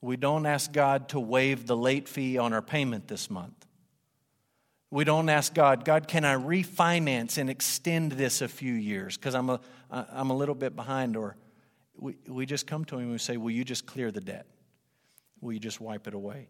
We 0.00 0.16
don't 0.16 0.44
ask 0.44 0.72
God 0.72 1.10
to 1.10 1.20
waive 1.20 1.66
the 1.66 1.76
late 1.76 2.08
fee 2.08 2.36
on 2.36 2.52
our 2.52 2.62
payment 2.62 3.06
this 3.06 3.30
month. 3.30 3.54
We 4.90 5.04
don't 5.04 5.28
ask 5.28 5.54
God, 5.54 5.84
God, 5.84 6.08
can 6.08 6.24
I 6.24 6.34
refinance 6.34 7.38
and 7.38 7.48
extend 7.48 8.12
this 8.12 8.42
a 8.42 8.48
few 8.48 8.72
years 8.72 9.16
because 9.16 9.36
I'm 9.36 9.50
a, 9.50 9.60
I'm 9.88 10.30
a 10.30 10.36
little 10.36 10.56
bit 10.56 10.74
behind? 10.74 11.16
Or 11.16 11.36
we, 11.96 12.16
we 12.26 12.44
just 12.44 12.66
come 12.66 12.84
to 12.86 12.96
Him 12.96 13.02
and 13.02 13.12
we 13.12 13.18
say, 13.18 13.36
Will 13.36 13.52
you 13.52 13.62
just 13.62 13.86
clear 13.86 14.10
the 14.10 14.20
debt? 14.20 14.46
Will 15.40 15.52
you 15.52 15.60
just 15.60 15.80
wipe 15.80 16.08
it 16.08 16.14
away? 16.14 16.48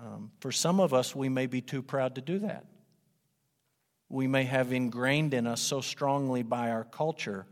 Um, 0.00 0.30
for 0.38 0.52
some 0.52 0.78
of 0.78 0.94
us, 0.94 1.16
we 1.16 1.28
may 1.28 1.46
be 1.46 1.60
too 1.60 1.82
proud 1.82 2.14
to 2.14 2.20
do 2.20 2.38
that. 2.40 2.66
We 4.08 4.28
may 4.28 4.44
have 4.44 4.72
ingrained 4.72 5.34
in 5.34 5.48
us 5.48 5.60
so 5.60 5.80
strongly 5.80 6.44
by 6.44 6.70
our 6.70 6.84
culture 6.84 7.46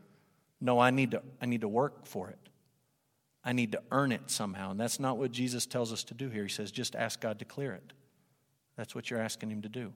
no, 0.61 0.78
I 0.78 0.90
need 0.90 1.12
to, 1.12 1.23
I 1.40 1.46
need 1.46 1.62
to 1.62 1.68
work 1.68 2.06
for 2.06 2.30
it. 2.30 2.38
I 3.44 3.52
need 3.52 3.73
to 3.73 3.82
earn 3.90 4.12
it 4.12 4.30
somehow. 4.30 4.70
And 4.70 4.80
that's 4.80 4.99
not 4.99 5.18
what 5.18 5.30
Jesus 5.30 5.66
tells 5.66 5.92
us 5.92 6.02
to 6.04 6.14
do 6.14 6.30
here. 6.30 6.44
He 6.44 6.49
says, 6.49 6.70
just 6.70 6.96
ask 6.96 7.20
God 7.20 7.38
to 7.40 7.44
clear 7.44 7.73
it. 7.73 7.92
That's 8.76 8.94
what 8.94 9.11
you're 9.11 9.20
asking 9.20 9.50
Him 9.50 9.62
to 9.62 9.68
do. 9.68 9.92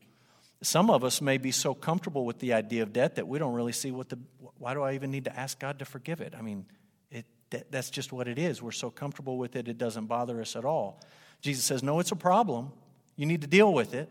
Some 0.61 0.91
of 0.91 1.05
us 1.05 1.21
may 1.21 1.39
be 1.39 1.53
so 1.53 1.73
comfortable 1.73 2.25
with 2.25 2.41
the 2.41 2.53
idea 2.53 2.83
of 2.83 2.93
debt 2.93 3.15
that 3.15 3.27
we 3.27 3.39
don't 3.39 3.55
really 3.55 3.73
see 3.73 3.93
what 3.93 4.09
the, 4.09 4.19
why 4.59 4.75
do 4.75 4.83
I 4.83 4.95
even 4.95 5.11
need 5.11 5.25
to 5.25 5.39
ask 5.39 5.59
God 5.59 5.79
to 5.79 5.85
forgive 5.85 6.21
it? 6.21 6.35
I 6.37 6.43
mean, 6.43 6.67
it, 7.11 7.27
that, 7.51 7.71
that's 7.71 7.91
just 7.91 8.13
what 8.13 8.27
it 8.27 8.39
is. 8.39 8.61
We're 8.61 8.73
so 8.73 8.91
comfortable 8.91 9.39
with 9.39 9.57
it, 9.57 9.69
it 9.69 9.79
doesn't 9.79 10.07
bother 10.07 10.41
us 10.41 10.57
at 10.57 10.65
all. 10.65 11.01
Jesus 11.41 11.65
says, 11.65 11.83
no, 11.83 12.01
it's 12.01 12.11
a 12.11 12.17
problem. 12.17 12.73
You 13.17 13.27
need 13.27 13.43
to 13.43 13.47
deal 13.47 13.73
with 13.73 13.95
it. 13.95 14.11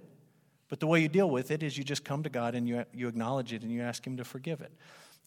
But 0.70 0.80
the 0.80 0.88
way 0.88 1.02
you 1.02 1.10
deal 1.10 1.30
with 1.30 1.52
it 1.52 1.64
is 1.64 1.78
you 1.78 1.84
just 1.84 2.04
come 2.04 2.24
to 2.24 2.30
God 2.30 2.56
and 2.56 2.68
you, 2.68 2.84
you 2.94 3.08
acknowledge 3.08 3.54
it 3.54 3.62
and 3.62 3.72
you 3.72 3.82
ask 3.82 4.06
Him 4.06 4.18
to 4.18 4.24
forgive 4.24 4.62
it. 4.62 4.72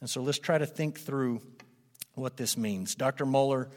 And 0.00 0.08
so 0.08 0.22
let's 0.22 0.38
try 0.38 0.58
to 0.58 0.66
think 0.66 0.98
through 0.98 1.40
what 2.14 2.36
this 2.36 2.56
means. 2.56 2.94
Dr. 2.94 3.26
Mohler 3.26 3.68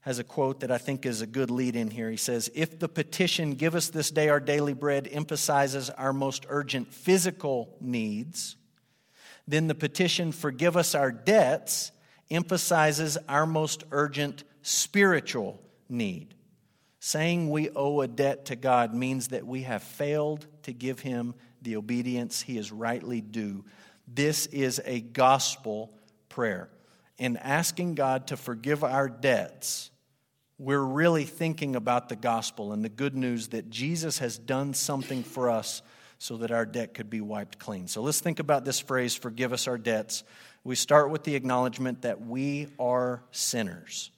has 0.00 0.18
a 0.18 0.24
quote 0.24 0.60
that 0.60 0.70
I 0.70 0.78
think 0.78 1.04
is 1.04 1.20
a 1.20 1.26
good 1.26 1.50
lead 1.50 1.74
in 1.74 1.90
here. 1.90 2.10
He 2.10 2.16
says, 2.16 2.50
If 2.54 2.78
the 2.78 2.88
petition, 2.88 3.54
Give 3.54 3.74
us 3.74 3.88
this 3.88 4.10
day 4.10 4.28
our 4.28 4.38
daily 4.38 4.72
bread, 4.72 5.08
emphasizes 5.10 5.90
our 5.90 6.12
most 6.12 6.46
urgent 6.48 6.92
physical 6.92 7.76
needs, 7.80 8.56
then 9.48 9.66
the 9.66 9.74
petition, 9.74 10.30
Forgive 10.30 10.76
us 10.76 10.94
our 10.94 11.10
debts, 11.10 11.90
emphasizes 12.30 13.18
our 13.28 13.46
most 13.46 13.84
urgent 13.90 14.44
spiritual 14.62 15.60
need. 15.88 16.34
Saying 17.00 17.50
we 17.50 17.70
owe 17.70 18.00
a 18.00 18.08
debt 18.08 18.46
to 18.46 18.56
God 18.56 18.94
means 18.94 19.28
that 19.28 19.46
we 19.46 19.62
have 19.62 19.82
failed 19.82 20.46
to 20.62 20.72
give 20.72 21.00
Him 21.00 21.34
the 21.62 21.76
obedience 21.76 22.42
He 22.42 22.58
is 22.58 22.70
rightly 22.70 23.20
due 23.20 23.64
this 24.06 24.46
is 24.46 24.80
a 24.84 25.00
gospel 25.00 25.92
prayer. 26.28 26.68
In 27.18 27.36
asking 27.36 27.94
God 27.94 28.28
to 28.28 28.36
forgive 28.36 28.84
our 28.84 29.08
debts, 29.08 29.90
we're 30.58 30.82
really 30.82 31.24
thinking 31.24 31.76
about 31.76 32.08
the 32.08 32.16
gospel 32.16 32.72
and 32.72 32.84
the 32.84 32.88
good 32.88 33.14
news 33.14 33.48
that 33.48 33.70
Jesus 33.70 34.18
has 34.18 34.38
done 34.38 34.74
something 34.74 35.22
for 35.22 35.50
us 35.50 35.82
so 36.18 36.38
that 36.38 36.50
our 36.50 36.64
debt 36.64 36.94
could 36.94 37.10
be 37.10 37.20
wiped 37.20 37.58
clean. 37.58 37.88
So 37.88 38.00
let's 38.00 38.20
think 38.20 38.38
about 38.38 38.64
this 38.64 38.80
phrase, 38.80 39.14
forgive 39.14 39.52
us 39.52 39.68
our 39.68 39.76
debts. 39.76 40.24
We 40.64 40.74
start 40.74 41.10
with 41.10 41.24
the 41.24 41.34
acknowledgement 41.34 42.02
that 42.02 42.24
we 42.24 42.68
are 42.78 43.22
sinners. 43.32 44.10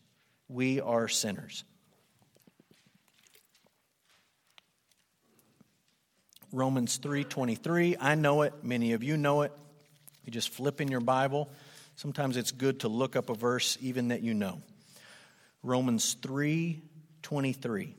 We 0.48 0.80
are 0.80 1.08
sinners. 1.08 1.64
Romans 6.52 6.98
3:23, 6.98 7.96
I 8.00 8.14
know 8.14 8.42
it, 8.42 8.54
many 8.62 8.92
of 8.92 9.02
you 9.02 9.16
know 9.16 9.42
it. 9.42 9.52
You 10.28 10.32
just 10.32 10.50
flip 10.50 10.82
in 10.82 10.88
your 10.88 11.00
Bible. 11.00 11.48
Sometimes 11.96 12.36
it's 12.36 12.52
good 12.52 12.80
to 12.80 12.88
look 12.88 13.16
up 13.16 13.30
a 13.30 13.34
verse 13.34 13.78
even 13.80 14.08
that 14.08 14.20
you 14.20 14.34
know. 14.34 14.60
Romans 15.62 16.16
3:23 16.20 17.94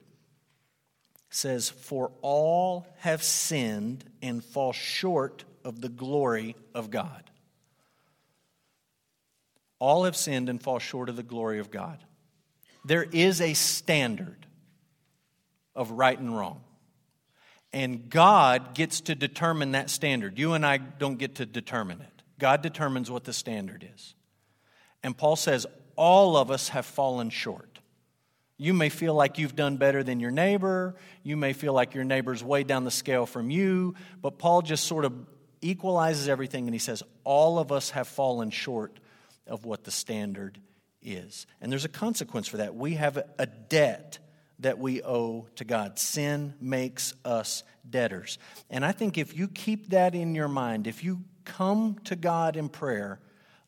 says 1.31 1.71
for 1.71 2.11
all 2.21 2.85
have 2.99 3.23
sinned 3.23 4.05
and 4.21 4.45
fall 4.45 4.73
short 4.73 5.43
of 5.63 5.81
the 5.81 5.89
glory 5.89 6.55
of 6.75 6.91
God. 6.91 7.31
All 9.79 10.03
have 10.03 10.15
sinned 10.15 10.49
and 10.49 10.61
fall 10.61 10.77
short 10.77 11.09
of 11.09 11.15
the 11.15 11.23
glory 11.23 11.57
of 11.57 11.71
God. 11.71 11.97
There 12.85 13.07
is 13.11 13.41
a 13.41 13.55
standard 13.55 14.45
of 15.75 15.89
right 15.89 16.19
and 16.19 16.37
wrong. 16.37 16.63
And 17.73 18.07
God 18.07 18.75
gets 18.75 19.01
to 19.01 19.15
determine 19.15 19.71
that 19.71 19.89
standard. 19.89 20.37
You 20.37 20.53
and 20.53 20.63
I 20.63 20.77
don't 20.77 21.17
get 21.17 21.33
to 21.35 21.47
determine 21.47 22.01
it. 22.01 22.18
God 22.39 22.61
determines 22.61 23.11
what 23.11 23.25
the 23.25 23.33
standard 23.33 23.87
is. 23.93 24.15
And 25.03 25.15
Paul 25.15 25.35
says, 25.35 25.67
all 25.95 26.37
of 26.37 26.49
us 26.49 26.69
have 26.69 26.85
fallen 26.85 27.29
short. 27.29 27.79
You 28.57 28.73
may 28.73 28.89
feel 28.89 29.13
like 29.13 29.37
you've 29.37 29.55
done 29.55 29.77
better 29.77 30.03
than 30.03 30.19
your 30.19 30.31
neighbor. 30.31 30.95
You 31.23 31.37
may 31.37 31.53
feel 31.53 31.73
like 31.73 31.93
your 31.93 32.03
neighbor's 32.03 32.43
way 32.43 32.63
down 32.63 32.83
the 32.83 32.91
scale 32.91 33.25
from 33.25 33.49
you. 33.49 33.95
But 34.21 34.37
Paul 34.37 34.61
just 34.61 34.85
sort 34.85 35.05
of 35.05 35.13
equalizes 35.61 36.27
everything 36.27 36.67
and 36.67 36.73
he 36.73 36.79
says, 36.79 37.03
all 37.23 37.59
of 37.59 37.71
us 37.71 37.91
have 37.91 38.07
fallen 38.07 38.49
short 38.49 38.99
of 39.47 39.65
what 39.65 39.83
the 39.83 39.91
standard 39.91 40.59
is. 41.01 41.47
And 41.61 41.71
there's 41.71 41.85
a 41.85 41.89
consequence 41.89 42.47
for 42.47 42.57
that. 42.57 42.75
We 42.75 42.95
have 42.95 43.17
a 43.37 43.45
debt 43.45 44.19
that 44.59 44.77
we 44.77 45.01
owe 45.03 45.47
to 45.55 45.63
God. 45.63 45.97
Sin 45.97 46.53
makes 46.59 47.13
us 47.23 47.63
debtors. 47.89 48.37
And 48.69 48.85
I 48.85 48.91
think 48.91 49.17
if 49.17 49.37
you 49.37 49.47
keep 49.47 49.91
that 49.91 50.15
in 50.15 50.35
your 50.35 50.49
mind, 50.49 50.85
if 50.85 51.01
you 51.03 51.21
come 51.57 51.97
to 52.05 52.15
God 52.15 52.55
in 52.55 52.69
prayer, 52.69 53.19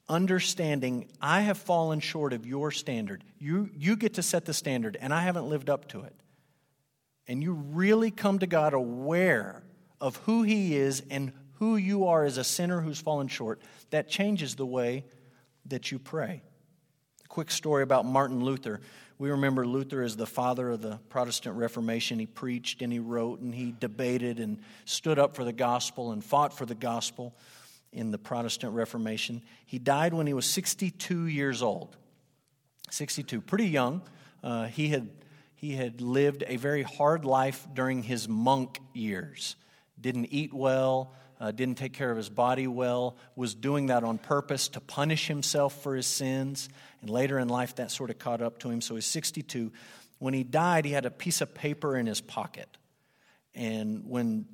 understanding 0.07 1.07
I 1.21 1.41
have 1.41 1.57
fallen 1.57 1.99
short 1.99 2.33
of 2.33 2.45
your 2.45 2.71
standard. 2.71 3.23
You, 3.39 3.69
you 3.75 3.95
get 3.95 4.15
to 4.15 4.23
set 4.23 4.45
the 4.45 4.53
standard, 4.53 4.97
and 4.99 5.13
I 5.13 5.21
haven't 5.21 5.47
lived 5.49 5.69
up 5.69 5.87
to 5.89 6.01
it. 6.01 6.13
And 7.27 7.41
you 7.41 7.53
really 7.53 8.11
come 8.11 8.39
to 8.39 8.47
God 8.47 8.73
aware 8.73 9.63
of 9.99 10.17
who 10.17 10.43
He 10.43 10.75
is 10.75 11.03
and 11.09 11.31
who 11.61 11.75
you 11.75 12.07
are 12.07 12.25
as 12.25 12.37
a 12.37 12.43
sinner 12.43 12.81
who's 12.81 12.99
fallen 12.99 13.27
short, 13.27 13.61
that 13.91 14.09
changes 14.09 14.55
the 14.55 14.65
way 14.65 15.05
that 15.65 15.91
you 15.91 15.99
pray. 15.99 16.41
A 17.23 17.27
quick 17.27 17.51
story 17.51 17.83
about 17.83 18.03
Martin 18.03 18.43
Luther. 18.43 18.81
We 19.19 19.29
remember 19.29 19.67
Luther 19.67 20.01
as 20.01 20.17
the 20.17 20.25
father 20.25 20.71
of 20.71 20.81
the 20.81 20.99
Protestant 21.09 21.55
Reformation. 21.55 22.17
He 22.17 22.25
preached 22.25 22.81
and 22.81 22.91
he 22.91 22.97
wrote 22.97 23.41
and 23.41 23.53
he 23.53 23.75
debated 23.79 24.39
and 24.39 24.57
stood 24.85 25.19
up 25.19 25.35
for 25.35 25.43
the 25.43 25.53
gospel 25.53 26.11
and 26.11 26.23
fought 26.23 26.57
for 26.57 26.65
the 26.65 26.73
gospel 26.73 27.35
in 27.91 28.11
the 28.11 28.17
Protestant 28.17 28.73
Reformation. 28.73 29.41
He 29.65 29.79
died 29.79 30.13
when 30.13 30.27
he 30.27 30.33
was 30.33 30.45
62 30.45 31.25
years 31.27 31.61
old. 31.61 31.97
62, 32.89 33.41
pretty 33.41 33.67
young. 33.67 34.01
Uh, 34.43 34.65
he, 34.65 34.89
had, 34.89 35.09
he 35.55 35.75
had 35.75 36.01
lived 36.01 36.43
a 36.47 36.57
very 36.57 36.83
hard 36.83 37.25
life 37.25 37.67
during 37.73 38.03
his 38.03 38.27
monk 38.27 38.79
years. 38.93 39.55
Didn't 39.99 40.27
eat 40.31 40.53
well, 40.53 41.13
uh, 41.39 41.51
didn't 41.51 41.77
take 41.77 41.93
care 41.93 42.11
of 42.11 42.17
his 42.17 42.29
body 42.29 42.67
well, 42.67 43.17
was 43.35 43.55
doing 43.55 43.87
that 43.87 44.03
on 44.03 44.17
purpose 44.17 44.69
to 44.69 44.79
punish 44.79 45.27
himself 45.27 45.81
for 45.81 45.95
his 45.95 46.07
sins. 46.07 46.69
And 47.01 47.09
later 47.09 47.39
in 47.39 47.47
life, 47.47 47.75
that 47.75 47.91
sort 47.91 48.09
of 48.09 48.19
caught 48.19 48.41
up 48.41 48.59
to 48.59 48.69
him. 48.69 48.81
So 48.81 48.95
he's 48.95 49.05
62. 49.05 49.71
When 50.19 50.33
he 50.33 50.43
died, 50.43 50.85
he 50.85 50.91
had 50.91 51.05
a 51.05 51.11
piece 51.11 51.41
of 51.41 51.53
paper 51.53 51.97
in 51.97 52.05
his 52.05 52.21
pocket. 52.21 52.77
And 53.53 54.03
when 54.07 54.45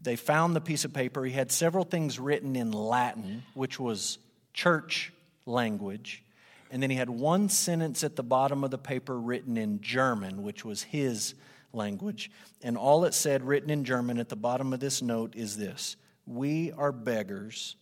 they 0.00 0.16
found 0.16 0.54
the 0.54 0.60
piece 0.60 0.84
of 0.84 0.92
paper, 0.92 1.24
he 1.24 1.32
had 1.32 1.50
several 1.50 1.84
things 1.84 2.18
written 2.18 2.56
in 2.56 2.72
Latin, 2.72 3.42
which 3.54 3.80
was 3.80 4.18
church 4.52 5.12
language. 5.46 6.22
And 6.70 6.82
then 6.82 6.90
he 6.90 6.96
had 6.96 7.10
one 7.10 7.48
sentence 7.48 8.04
at 8.04 8.16
the 8.16 8.22
bottom 8.22 8.64
of 8.64 8.70
the 8.70 8.78
paper 8.78 9.18
written 9.18 9.56
in 9.56 9.80
German, 9.80 10.42
which 10.42 10.64
was 10.64 10.82
his 10.82 11.34
language. 11.72 12.30
And 12.62 12.76
all 12.76 13.04
it 13.04 13.14
said, 13.14 13.44
written 13.44 13.70
in 13.70 13.84
German 13.84 14.18
at 14.18 14.28
the 14.28 14.36
bottom 14.36 14.72
of 14.72 14.80
this 14.80 15.02
note, 15.02 15.34
is 15.36 15.56
this 15.56 15.96
We 16.26 16.72
are 16.72 16.92
beggars. 16.92 17.76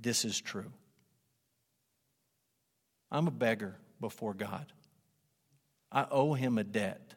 This 0.00 0.24
is 0.24 0.40
true. 0.40 0.72
I'm 3.10 3.26
a 3.26 3.32
beggar 3.32 3.76
before 4.00 4.34
God. 4.34 4.66
I 5.90 6.06
owe 6.10 6.34
him 6.34 6.58
a 6.58 6.64
debt. 6.64 7.14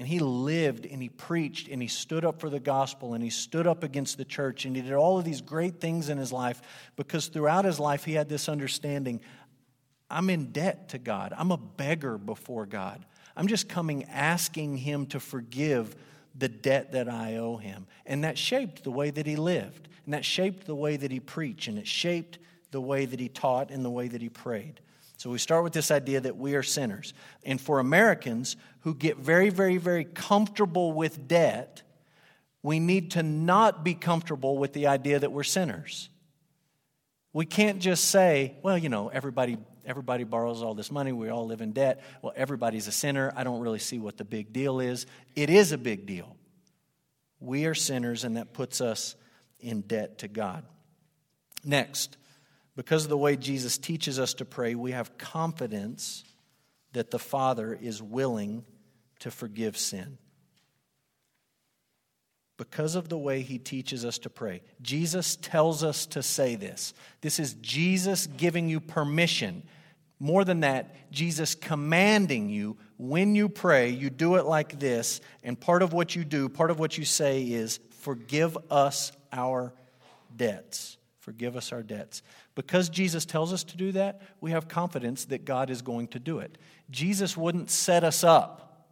And 0.00 0.08
he 0.08 0.18
lived 0.18 0.86
and 0.86 1.02
he 1.02 1.10
preached 1.10 1.68
and 1.68 1.82
he 1.82 1.86
stood 1.86 2.24
up 2.24 2.40
for 2.40 2.48
the 2.48 2.58
gospel 2.58 3.12
and 3.12 3.22
he 3.22 3.28
stood 3.28 3.66
up 3.66 3.84
against 3.84 4.16
the 4.16 4.24
church 4.24 4.64
and 4.64 4.74
he 4.74 4.80
did 4.80 4.94
all 4.94 5.18
of 5.18 5.26
these 5.26 5.42
great 5.42 5.78
things 5.78 6.08
in 6.08 6.16
his 6.16 6.32
life 6.32 6.62
because 6.96 7.26
throughout 7.26 7.66
his 7.66 7.78
life 7.78 8.04
he 8.04 8.14
had 8.14 8.26
this 8.26 8.48
understanding 8.48 9.20
I'm 10.10 10.30
in 10.30 10.52
debt 10.52 10.88
to 10.88 10.98
God. 10.98 11.34
I'm 11.36 11.52
a 11.52 11.58
beggar 11.58 12.16
before 12.16 12.64
God. 12.64 13.04
I'm 13.36 13.46
just 13.46 13.68
coming 13.68 14.04
asking 14.04 14.78
him 14.78 15.04
to 15.08 15.20
forgive 15.20 15.94
the 16.34 16.48
debt 16.48 16.92
that 16.92 17.06
I 17.06 17.36
owe 17.36 17.58
him. 17.58 17.86
And 18.06 18.24
that 18.24 18.38
shaped 18.38 18.82
the 18.82 18.90
way 18.90 19.10
that 19.10 19.26
he 19.26 19.36
lived. 19.36 19.90
And 20.06 20.14
that 20.14 20.24
shaped 20.24 20.64
the 20.64 20.74
way 20.74 20.96
that 20.96 21.10
he 21.10 21.20
preached. 21.20 21.68
And 21.68 21.78
it 21.78 21.86
shaped 21.86 22.38
the 22.70 22.80
way 22.80 23.04
that 23.04 23.20
he 23.20 23.28
taught 23.28 23.70
and 23.70 23.84
the 23.84 23.90
way 23.90 24.08
that 24.08 24.22
he 24.22 24.30
prayed. 24.30 24.80
So 25.20 25.28
we 25.28 25.36
start 25.36 25.64
with 25.64 25.74
this 25.74 25.90
idea 25.90 26.18
that 26.22 26.38
we 26.38 26.54
are 26.54 26.62
sinners. 26.62 27.12
And 27.44 27.60
for 27.60 27.78
Americans 27.78 28.56
who 28.80 28.94
get 28.94 29.18
very, 29.18 29.50
very, 29.50 29.76
very 29.76 30.06
comfortable 30.06 30.92
with 30.94 31.28
debt, 31.28 31.82
we 32.62 32.80
need 32.80 33.10
to 33.10 33.22
not 33.22 33.84
be 33.84 33.92
comfortable 33.92 34.56
with 34.56 34.72
the 34.72 34.86
idea 34.86 35.18
that 35.18 35.30
we're 35.30 35.42
sinners. 35.42 36.08
We 37.34 37.44
can't 37.44 37.80
just 37.80 38.04
say, 38.04 38.54
well, 38.62 38.78
you 38.78 38.88
know, 38.88 39.08
everybody 39.08 39.58
everybody 39.84 40.24
borrows 40.24 40.62
all 40.62 40.72
this 40.72 40.90
money, 40.90 41.12
we 41.12 41.28
all 41.28 41.44
live 41.44 41.60
in 41.60 41.72
debt. 41.72 42.02
Well, 42.22 42.32
everybody's 42.34 42.86
a 42.86 42.92
sinner. 42.92 43.30
I 43.36 43.44
don't 43.44 43.60
really 43.60 43.78
see 43.78 43.98
what 43.98 44.16
the 44.16 44.24
big 44.24 44.54
deal 44.54 44.80
is. 44.80 45.04
It 45.36 45.50
is 45.50 45.72
a 45.72 45.78
big 45.78 46.06
deal. 46.06 46.34
We 47.40 47.66
are 47.66 47.74
sinners, 47.74 48.24
and 48.24 48.38
that 48.38 48.54
puts 48.54 48.80
us 48.80 49.16
in 49.58 49.82
debt 49.82 50.20
to 50.20 50.28
God. 50.28 50.64
Next, 51.62 52.16
because 52.80 53.04
of 53.04 53.10
the 53.10 53.18
way 53.18 53.36
Jesus 53.36 53.76
teaches 53.76 54.18
us 54.18 54.32
to 54.32 54.46
pray, 54.46 54.74
we 54.74 54.92
have 54.92 55.18
confidence 55.18 56.24
that 56.94 57.10
the 57.10 57.18
Father 57.18 57.78
is 57.78 58.02
willing 58.02 58.64
to 59.18 59.30
forgive 59.30 59.76
sin. 59.76 60.16
Because 62.56 62.94
of 62.94 63.10
the 63.10 63.18
way 63.18 63.42
he 63.42 63.58
teaches 63.58 64.02
us 64.06 64.16
to 64.20 64.30
pray. 64.30 64.62
Jesus 64.80 65.36
tells 65.36 65.84
us 65.84 66.06
to 66.06 66.22
say 66.22 66.54
this. 66.54 66.94
This 67.20 67.38
is 67.38 67.52
Jesus 67.60 68.26
giving 68.26 68.70
you 68.70 68.80
permission. 68.80 69.62
More 70.18 70.42
than 70.42 70.60
that, 70.60 71.12
Jesus 71.12 71.54
commanding 71.54 72.48
you 72.48 72.78
when 72.96 73.34
you 73.34 73.50
pray, 73.50 73.90
you 73.90 74.08
do 74.08 74.36
it 74.36 74.46
like 74.46 74.80
this. 74.80 75.20
And 75.42 75.60
part 75.60 75.82
of 75.82 75.92
what 75.92 76.16
you 76.16 76.24
do, 76.24 76.48
part 76.48 76.70
of 76.70 76.78
what 76.78 76.96
you 76.96 77.04
say 77.04 77.42
is, 77.42 77.78
Forgive 77.90 78.56
us 78.70 79.12
our 79.30 79.74
debts. 80.34 80.96
Forgive 81.18 81.56
us 81.56 81.70
our 81.70 81.82
debts. 81.82 82.22
Because 82.66 82.90
Jesus 82.90 83.24
tells 83.24 83.54
us 83.54 83.64
to 83.64 83.76
do 83.78 83.92
that, 83.92 84.20
we 84.42 84.50
have 84.50 84.68
confidence 84.68 85.24
that 85.26 85.46
God 85.46 85.70
is 85.70 85.80
going 85.80 86.08
to 86.08 86.18
do 86.18 86.40
it. 86.40 86.58
Jesus 86.90 87.34
wouldn't 87.34 87.70
set 87.70 88.04
us 88.04 88.22
up. 88.22 88.86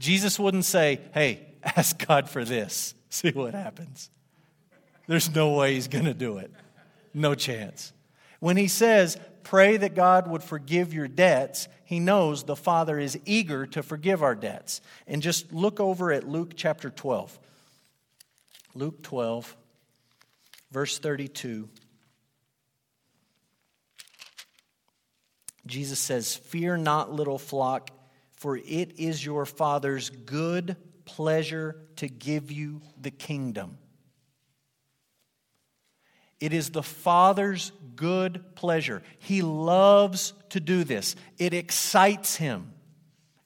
Jesus 0.00 0.36
wouldn't 0.36 0.64
say, 0.64 1.00
hey, 1.14 1.46
ask 1.62 2.04
God 2.04 2.28
for 2.28 2.44
this, 2.44 2.96
see 3.08 3.30
what 3.30 3.54
happens. 3.54 4.10
There's 5.06 5.32
no 5.32 5.52
way 5.52 5.74
he's 5.74 5.86
going 5.86 6.06
to 6.06 6.14
do 6.14 6.38
it. 6.38 6.50
No 7.14 7.36
chance. 7.36 7.92
When 8.40 8.56
he 8.56 8.66
says, 8.66 9.16
pray 9.44 9.76
that 9.76 9.94
God 9.94 10.26
would 10.26 10.42
forgive 10.42 10.92
your 10.92 11.06
debts, 11.06 11.68
he 11.84 12.00
knows 12.00 12.42
the 12.42 12.56
Father 12.56 12.98
is 12.98 13.16
eager 13.24 13.64
to 13.66 13.82
forgive 13.84 14.24
our 14.24 14.34
debts. 14.34 14.80
And 15.06 15.22
just 15.22 15.52
look 15.52 15.78
over 15.78 16.10
at 16.10 16.28
Luke 16.28 16.54
chapter 16.56 16.90
12. 16.90 17.38
Luke 18.74 19.04
12, 19.04 19.56
verse 20.72 20.98
32. 20.98 21.68
Jesus 25.66 25.98
says, 25.98 26.34
Fear 26.36 26.78
not, 26.78 27.12
little 27.12 27.38
flock, 27.38 27.90
for 28.32 28.56
it 28.56 28.98
is 28.98 29.24
your 29.24 29.46
Father's 29.46 30.10
good 30.10 30.76
pleasure 31.04 31.76
to 31.96 32.08
give 32.08 32.50
you 32.50 32.80
the 33.00 33.10
kingdom. 33.10 33.78
It 36.40 36.52
is 36.52 36.70
the 36.70 36.82
Father's 36.82 37.70
good 37.94 38.56
pleasure. 38.56 39.02
He 39.18 39.42
loves 39.42 40.32
to 40.50 40.60
do 40.60 40.84
this, 40.84 41.14
it 41.38 41.54
excites 41.54 42.36
him. 42.36 42.72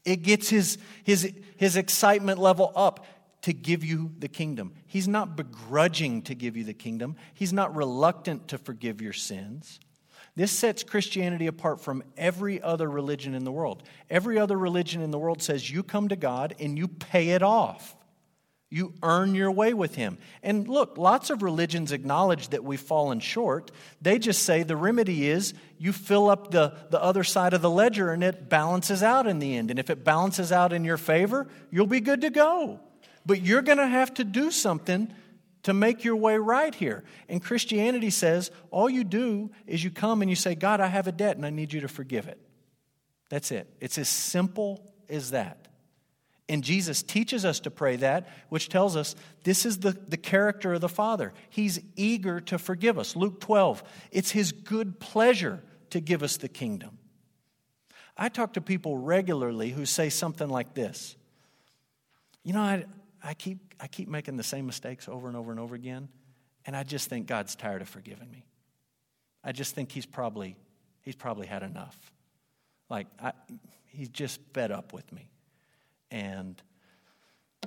It 0.05 0.22
gets 0.22 0.48
his, 0.48 0.79
his, 1.02 1.33
his 1.57 1.76
excitement 1.76 2.38
level 2.38 2.72
up 2.76 3.05
to 3.42 3.52
give 3.52 3.85
you 3.85 4.12
the 4.18 4.29
kingdom. 4.29 4.72
He's 4.87 5.09
not 5.09 5.37
begrudging 5.37 6.22
to 6.22 6.35
give 6.35 6.57
you 6.57 6.62
the 6.64 6.74
kingdom, 6.74 7.16
He's 7.35 7.52
not 7.52 7.76
reluctant 7.76 8.48
to 8.48 8.59
forgive 8.59 9.02
your 9.02 9.12
sins. 9.12 9.79
This 10.37 10.53
sets 10.53 10.83
Christianity 10.83 11.46
apart 11.46 11.81
from 11.81 12.05
every 12.16 12.61
other 12.61 12.88
religion 12.88 13.35
in 13.35 13.44
the 13.44 13.53
world. 13.53 13.83
Every 14.11 14.38
other 14.38 14.57
religion 14.57 15.01
in 15.01 15.11
the 15.11 15.18
world 15.18 15.42
says 15.42 15.70
you 15.70 15.83
come 15.83 16.09
to 16.09 16.16
God 16.16 16.55
and 16.61 16.77
you 16.77 16.88
pay 16.88 17.31
it 17.31 17.42
off. 17.42 17.96
You 18.68 18.92
earn 19.03 19.35
your 19.35 19.51
way 19.51 19.72
with 19.72 19.94
Him. 19.94 20.18
And 20.42 20.68
look, 20.68 20.99
lots 20.99 21.31
of 21.31 21.42
religions 21.42 21.92
acknowledge 21.92 22.49
that 22.49 22.64
we've 22.64 22.81
fallen 22.81 23.20
short. 23.20 23.70
They 24.03 24.18
just 24.18 24.42
say 24.42 24.62
the 24.62 24.77
remedy 24.77 25.29
is 25.29 25.55
you 25.79 25.92
fill 25.92 26.29
up 26.29 26.51
the, 26.51 26.75
the 26.90 27.01
other 27.01 27.25
side 27.25 27.55
of 27.55 27.62
the 27.62 27.70
ledger 27.70 28.11
and 28.11 28.22
it 28.22 28.51
balances 28.51 29.03
out 29.03 29.27
in 29.27 29.38
the 29.38 29.57
end. 29.57 29.70
And 29.70 29.79
if 29.79 29.88
it 29.88 30.05
balances 30.05 30.53
out 30.53 30.72
in 30.72 30.85
your 30.85 30.96
favor, 30.96 31.46
you'll 31.70 31.87
be 31.87 32.01
good 32.01 32.20
to 32.22 32.31
go. 32.31 32.81
But 33.25 33.40
you're 33.40 33.62
going 33.62 33.79
to 33.79 33.87
have 33.87 34.12
to 34.14 34.25
do 34.25 34.51
something 34.51 35.12
to 35.66 35.74
make 35.74 36.05
your 36.05 36.14
way 36.14 36.38
right 36.38 36.72
here. 36.72 37.02
And 37.29 37.42
Christianity 37.42 38.11
says 38.11 38.52
all 38.70 38.88
you 38.88 39.02
do 39.02 39.50
is 39.66 39.83
you 39.83 39.90
come 39.90 40.22
and 40.22 40.31
you 40.31 40.37
say, 40.37 40.55
God, 40.55 40.81
I 40.81 40.87
have 40.87 41.09
a 41.09 41.12
debt 41.12 41.37
and 41.37 41.44
I 41.44 41.50
need 41.50 41.72
you 41.72 41.81
to 41.81 41.88
forgive 41.88 42.29
it. 42.29 42.40
That's 43.31 43.50
it. 43.50 43.68
It's 43.81 43.98
as 43.98 44.09
simple 44.09 44.81
as 45.09 45.33
that. 45.33 45.66
And 46.48 46.62
Jesus 46.62 47.02
teaches 47.02 47.44
us 47.44 47.59
to 47.61 47.72
pray 47.72 47.96
that, 47.96 48.29
which 48.48 48.68
tells 48.68 48.94
us 48.94 49.16
this 49.42 49.66
is 49.66 49.79
the, 49.79 49.90
the 49.90 50.16
character 50.16 50.74
of 50.74 50.83
the 50.83 50.88
Father. 50.88 51.35
He's 51.50 51.81
eager 51.96 52.38
to 52.42 52.59
forgive 52.59 52.96
us. 52.96 53.16
Luke 53.16 53.40
12, 53.40 53.83
it's 54.12 54.31
His 54.31 54.52
good 54.52 55.00
pleasure 55.00 55.64
to 55.90 55.98
give 55.98 56.22
us 56.22 56.37
the 56.37 56.48
kingdom. 56.48 56.96
I 58.16 58.29
talk 58.29 58.52
to 58.52 58.61
people 58.61 58.98
regularly 58.98 59.70
who 59.70 59.85
say 59.85 60.11
something 60.11 60.48
like 60.48 60.74
this 60.74 61.16
You 62.44 62.52
know, 62.52 62.61
I, 62.61 62.85
I 63.26 63.34
keep, 63.34 63.74
I 63.80 63.88
keep 63.88 64.08
making 64.08 64.36
the 64.36 64.44
same 64.44 64.66
mistakes 64.66 65.08
over 65.08 65.26
and 65.26 65.36
over 65.36 65.50
and 65.50 65.58
over 65.58 65.74
again, 65.74 66.08
and 66.64 66.76
I 66.76 66.84
just 66.84 67.08
think 67.08 67.26
God's 67.26 67.56
tired 67.56 67.82
of 67.82 67.88
forgiving 67.88 68.30
me. 68.30 68.46
I 69.42 69.50
just 69.52 69.74
think 69.74 69.90
He's 69.90 70.06
probably, 70.06 70.56
he's 71.02 71.16
probably 71.16 71.48
had 71.48 71.62
enough. 71.62 71.98
Like, 72.88 73.08
I, 73.20 73.32
He's 73.86 74.08
just 74.10 74.40
fed 74.52 74.70
up 74.70 74.92
with 74.92 75.10
me. 75.12 75.30
And, 76.10 76.60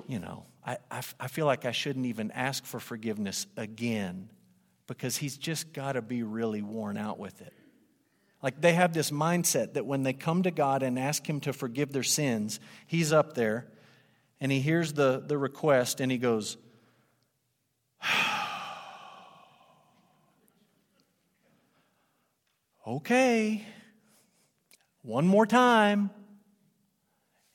you 0.07 0.19
know, 0.19 0.45
I, 0.65 0.77
I, 0.91 1.01
I 1.19 1.27
feel 1.27 1.47
like 1.47 1.65
I 1.65 1.71
shouldn't 1.71 2.05
even 2.05 2.31
ask 2.31 2.63
for 2.65 2.79
forgiveness 2.79 3.45
again 3.57 4.29
because 4.87 5.17
He's 5.17 5.37
just 5.37 5.73
got 5.73 5.93
to 5.93 6.01
be 6.01 6.23
really 6.23 6.61
worn 6.61 6.95
out 6.95 7.19
with 7.19 7.41
it. 7.41 7.53
Like 8.41 8.61
they 8.61 8.73
have 8.73 8.93
this 8.93 9.11
mindset 9.11 9.73
that 9.73 9.85
when 9.85 10.03
they 10.03 10.13
come 10.13 10.43
to 10.43 10.51
God 10.51 10.83
and 10.83 10.97
ask 10.97 11.27
Him 11.27 11.41
to 11.41 11.51
forgive 11.51 11.91
their 11.91 12.03
sins, 12.03 12.61
He's 12.87 13.11
up 13.11 13.33
there 13.33 13.67
and 14.41 14.52
he 14.52 14.60
hears 14.62 14.93
the, 14.93 15.23
the 15.25 15.38
request 15.38 15.99
and 15.99 16.12
he 16.12 16.17
goes, 16.17 16.58
okay, 22.88 23.65
one 25.02 25.28
more 25.28 25.45
time. 25.45 26.10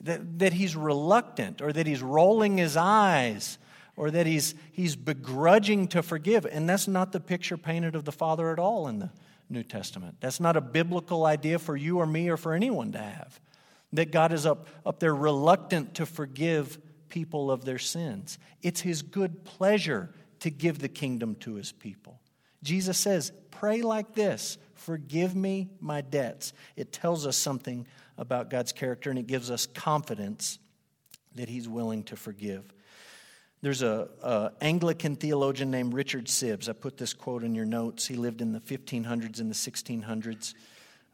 That, 0.01 0.39
that 0.41 0.53
he's 0.53 0.77
reluctant 0.77 1.63
or 1.63 1.73
that 1.73 1.87
he's 1.87 2.03
rolling 2.03 2.59
his 2.59 2.77
eyes 2.77 3.57
or 3.97 4.11
that 4.11 4.27
he's, 4.27 4.55
he's 4.71 4.97
begrudging 4.97 5.89
to 5.89 6.03
forgive. 6.03 6.45
And 6.45 6.69
that's 6.69 6.87
not 6.87 7.13
the 7.13 7.21
picture 7.21 7.57
painted 7.57 7.95
of 7.95 8.05
the 8.05 8.13
Father 8.13 8.51
at 8.53 8.59
all 8.59 8.87
in 8.87 8.99
the 8.99 9.11
New 9.49 9.63
Testament. 9.63 10.17
That's 10.21 10.41
not 10.41 10.59
a 10.59 10.61
biblical 10.61 11.25
idea 11.25 11.59
for 11.59 11.75
you 11.75 12.01
or 12.01 12.07
me 12.07 12.29
or 12.29 12.37
for 12.37 12.53
anyone 12.53 12.93
to 12.93 12.99
have. 12.99 13.41
That 13.95 14.11
God 14.13 14.33
is 14.33 14.47
up, 14.47 14.69
up 14.85 15.01
there 15.01 15.15
reluctant 15.15 15.95
to 15.95 16.07
forgive 16.07 16.79
people 17.09 17.51
of 17.51 17.65
their 17.65 17.79
sins. 17.79 18.39
It's 18.63 18.81
his 18.81 19.03
good 19.03 19.45
pleasure 19.45 20.13
to 20.41 20.51
give 20.51 20.79
the 20.79 20.89
kingdom 20.89 21.37
to 21.37 21.55
his 21.55 21.73
people. 21.73 22.21
Jesus 22.63 22.99
says, 22.99 23.33
Pray 23.51 23.83
like 23.83 24.15
this 24.15 24.59
Forgive 24.75 25.35
me 25.35 25.71
my 25.81 26.01
debts. 26.03 26.53
It 26.77 26.93
tells 26.93 27.27
us 27.27 27.37
something 27.37 27.87
about 28.19 28.51
God's 28.51 28.73
character 28.73 29.11
and 29.11 29.19
it 29.19 29.27
gives 29.27 29.51
us 29.51 29.67
confidence 29.67 30.59
that 31.35 31.49
he's 31.49 31.69
willing 31.69 32.03
to 32.05 32.17
forgive. 32.17 32.73
There's 33.63 33.83
a, 33.83 34.53
Anglican 34.61 35.17
theologian 35.17 35.71
named 35.71 35.95
Richard 35.95 36.27
Sibbes. 36.27 36.69
I 36.69 36.75
put 36.75 36.99
this 36.99 37.15
quote 37.15 37.43
in 37.43 37.55
your 37.55 37.65
notes. 37.65 38.07
He 38.07 38.15
lived 38.15 38.43
in 38.43 38.53
the 38.53 38.61
1500s 38.61 39.41
and 39.41 39.51
the 39.51 39.55
1600s. 39.55 40.53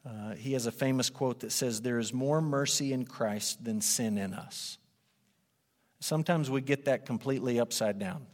Uh, 0.03 0.33
he 0.33 0.53
has 0.53 0.65
a 0.65 0.71
famous 0.71 1.09
quote 1.09 1.41
that 1.41 1.51
says, 1.51 1.81
There 1.81 1.99
is 1.99 2.13
more 2.13 2.41
mercy 2.41 2.91
in 2.91 3.05
Christ 3.05 3.63
than 3.63 3.81
sin 3.81 4.17
in 4.17 4.33
us. 4.33 4.77
Sometimes 5.99 6.49
we 6.49 6.61
get 6.61 6.85
that 6.85 7.05
completely 7.05 7.59
upside 7.59 7.99
down. 7.99 8.25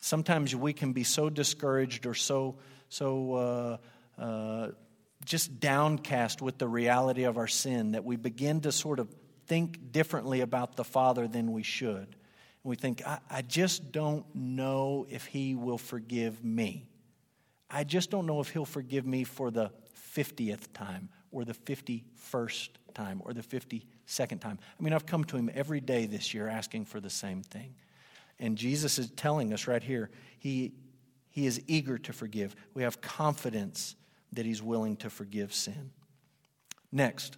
Sometimes 0.00 0.56
we 0.56 0.72
can 0.72 0.92
be 0.92 1.04
so 1.04 1.28
discouraged 1.28 2.06
or 2.06 2.14
so, 2.14 2.56
so 2.88 3.34
uh, 3.34 4.22
uh, 4.22 4.68
just 5.24 5.60
downcast 5.60 6.40
with 6.40 6.56
the 6.56 6.68
reality 6.68 7.24
of 7.24 7.36
our 7.36 7.48
sin 7.48 7.92
that 7.92 8.04
we 8.04 8.16
begin 8.16 8.60
to 8.62 8.72
sort 8.72 8.98
of 8.98 9.14
think 9.46 9.92
differently 9.92 10.40
about 10.40 10.76
the 10.76 10.84
Father 10.84 11.28
than 11.28 11.52
we 11.52 11.62
should 11.62 12.06
And 12.06 12.64
we 12.64 12.76
think, 12.76 13.06
I, 13.06 13.18
I 13.30 13.42
just 13.42 13.92
don't 13.92 14.24
know 14.34 15.06
if 15.10 15.26
he 15.26 15.54
will 15.54 15.78
forgive 15.78 16.42
me. 16.42 16.86
I 17.68 17.84
just 17.84 18.10
don't 18.10 18.26
know 18.26 18.40
if 18.40 18.48
he'll 18.50 18.64
forgive 18.64 19.04
me 19.04 19.24
for 19.24 19.50
the 19.50 19.70
50th 20.16 20.72
time 20.72 21.08
or 21.30 21.44
the 21.44 21.54
51st 21.54 22.68
time 22.94 23.20
or 23.24 23.34
the 23.34 23.42
52nd 23.42 24.40
time. 24.40 24.58
I 24.78 24.82
mean, 24.82 24.92
I've 24.92 25.06
come 25.06 25.24
to 25.24 25.36
him 25.36 25.50
every 25.54 25.80
day 25.80 26.06
this 26.06 26.32
year 26.32 26.48
asking 26.48 26.86
for 26.86 27.00
the 27.00 27.10
same 27.10 27.42
thing. 27.42 27.74
And 28.38 28.56
Jesus 28.56 28.98
is 28.98 29.10
telling 29.10 29.52
us 29.52 29.66
right 29.66 29.82
here, 29.82 30.10
he, 30.38 30.72
he 31.28 31.46
is 31.46 31.60
eager 31.66 31.98
to 31.98 32.12
forgive. 32.12 32.56
We 32.74 32.82
have 32.82 33.00
confidence 33.00 33.94
that 34.32 34.46
he's 34.46 34.62
willing 34.62 34.96
to 34.98 35.10
forgive 35.10 35.52
sin. 35.54 35.90
Next, 36.90 37.36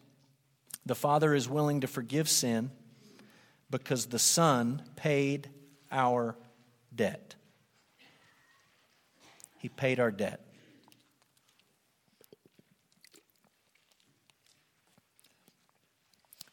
the 0.86 0.94
Father 0.94 1.34
is 1.34 1.48
willing 1.48 1.80
to 1.80 1.86
forgive 1.86 2.28
sin 2.28 2.70
because 3.70 4.06
the 4.06 4.18
Son 4.18 4.82
paid 4.96 5.50
our 5.90 6.36
debt. 6.94 7.34
He 9.58 9.68
paid 9.68 10.00
our 10.00 10.10
debt. 10.10 10.47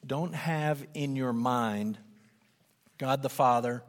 Don't 0.05 0.35
have 0.35 0.85
in 0.93 1.15
your 1.15 1.33
mind 1.33 1.97
God 2.97 3.21
the 3.21 3.29
Father, 3.29 3.83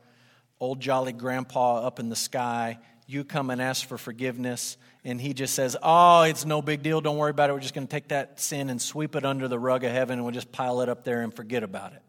old 0.58 0.80
jolly 0.80 1.12
grandpa 1.12 1.78
up 1.86 2.00
in 2.00 2.08
the 2.08 2.16
sky, 2.16 2.78
you 3.06 3.22
come 3.22 3.50
and 3.50 3.62
ask 3.62 3.86
for 3.86 3.96
forgiveness, 3.96 4.76
and 5.04 5.20
he 5.20 5.32
just 5.32 5.54
says, 5.54 5.76
Oh, 5.80 6.22
it's 6.22 6.44
no 6.44 6.60
big 6.60 6.82
deal. 6.82 7.00
Don't 7.00 7.16
worry 7.16 7.30
about 7.30 7.50
it. 7.50 7.52
We're 7.52 7.60
just 7.60 7.74
going 7.74 7.86
to 7.86 7.90
take 7.90 8.08
that 8.08 8.40
sin 8.40 8.68
and 8.68 8.82
sweep 8.82 9.14
it 9.14 9.24
under 9.24 9.46
the 9.46 9.58
rug 9.58 9.84
of 9.84 9.92
heaven, 9.92 10.18
and 10.18 10.24
we'll 10.24 10.34
just 10.34 10.50
pile 10.50 10.80
it 10.80 10.88
up 10.88 11.04
there 11.04 11.22
and 11.22 11.32
forget 11.32 11.62
about 11.62 11.92
it. 11.92 12.02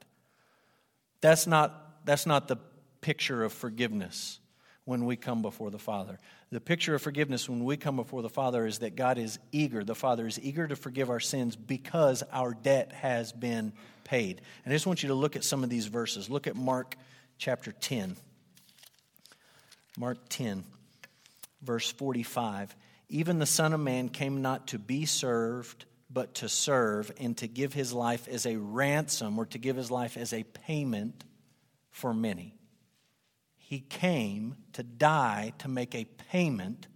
That's 1.21 1.45
not, 1.45 2.03
that's 2.05 2.25
not 2.25 2.47
the 2.47 2.57
picture 3.01 3.43
of 3.43 3.53
forgiveness 3.53 4.39
when 4.87 5.03
we 5.03 5.17
come 5.17 5.41
before 5.41 5.69
the 5.69 5.77
Father. 5.77 6.17
The 6.49 6.61
picture 6.61 6.95
of 6.95 7.01
forgiveness 7.01 7.49
when 7.49 7.65
we 7.65 7.75
come 7.75 7.97
before 7.97 8.21
the 8.21 8.29
Father 8.29 8.65
is 8.65 8.79
that 8.79 8.95
God 8.95 9.17
is 9.17 9.37
eager, 9.51 9.83
the 9.83 9.93
Father 9.93 10.25
is 10.25 10.39
eager 10.39 10.65
to 10.65 10.77
forgive 10.77 11.09
our 11.09 11.19
sins 11.19 11.57
because 11.57 12.23
our 12.31 12.53
debt 12.53 12.93
has 12.93 13.33
been 13.33 13.73
paid. 14.05 14.39
And 14.63 14.71
I 14.71 14.75
just 14.75 14.87
want 14.87 15.03
you 15.03 15.09
to 15.09 15.13
look 15.13 15.35
at 15.35 15.43
some 15.43 15.61
of 15.65 15.69
these 15.69 15.87
verses. 15.87 16.29
Look 16.29 16.47
at 16.47 16.55
Mark 16.55 16.95
chapter 17.37 17.73
10. 17.73 18.15
Mark 19.97 20.19
10, 20.29 20.63
verse 21.61 21.91
45. 21.91 22.73
Even 23.09 23.39
the 23.39 23.45
Son 23.45 23.73
of 23.73 23.81
Man 23.81 24.07
came 24.07 24.41
not 24.41 24.67
to 24.67 24.79
be 24.79 25.05
served, 25.05 25.83
but 26.09 26.35
to 26.35 26.47
serve 26.47 27.11
and 27.19 27.35
to 27.39 27.47
give 27.49 27.73
his 27.73 27.91
life 27.91 28.29
as 28.29 28.45
a 28.45 28.55
ransom 28.55 29.37
or 29.37 29.47
to 29.47 29.57
give 29.57 29.75
his 29.75 29.91
life 29.91 30.15
as 30.15 30.31
a 30.31 30.43
payment 30.43 31.25
for 31.91 32.13
many. 32.13 32.56
He 33.67 33.81
came 33.81 34.55
to 34.71 34.81
die 34.81 35.51
to 35.57 35.67
make 35.67 35.93
a 35.93 36.05
payment 36.05 36.87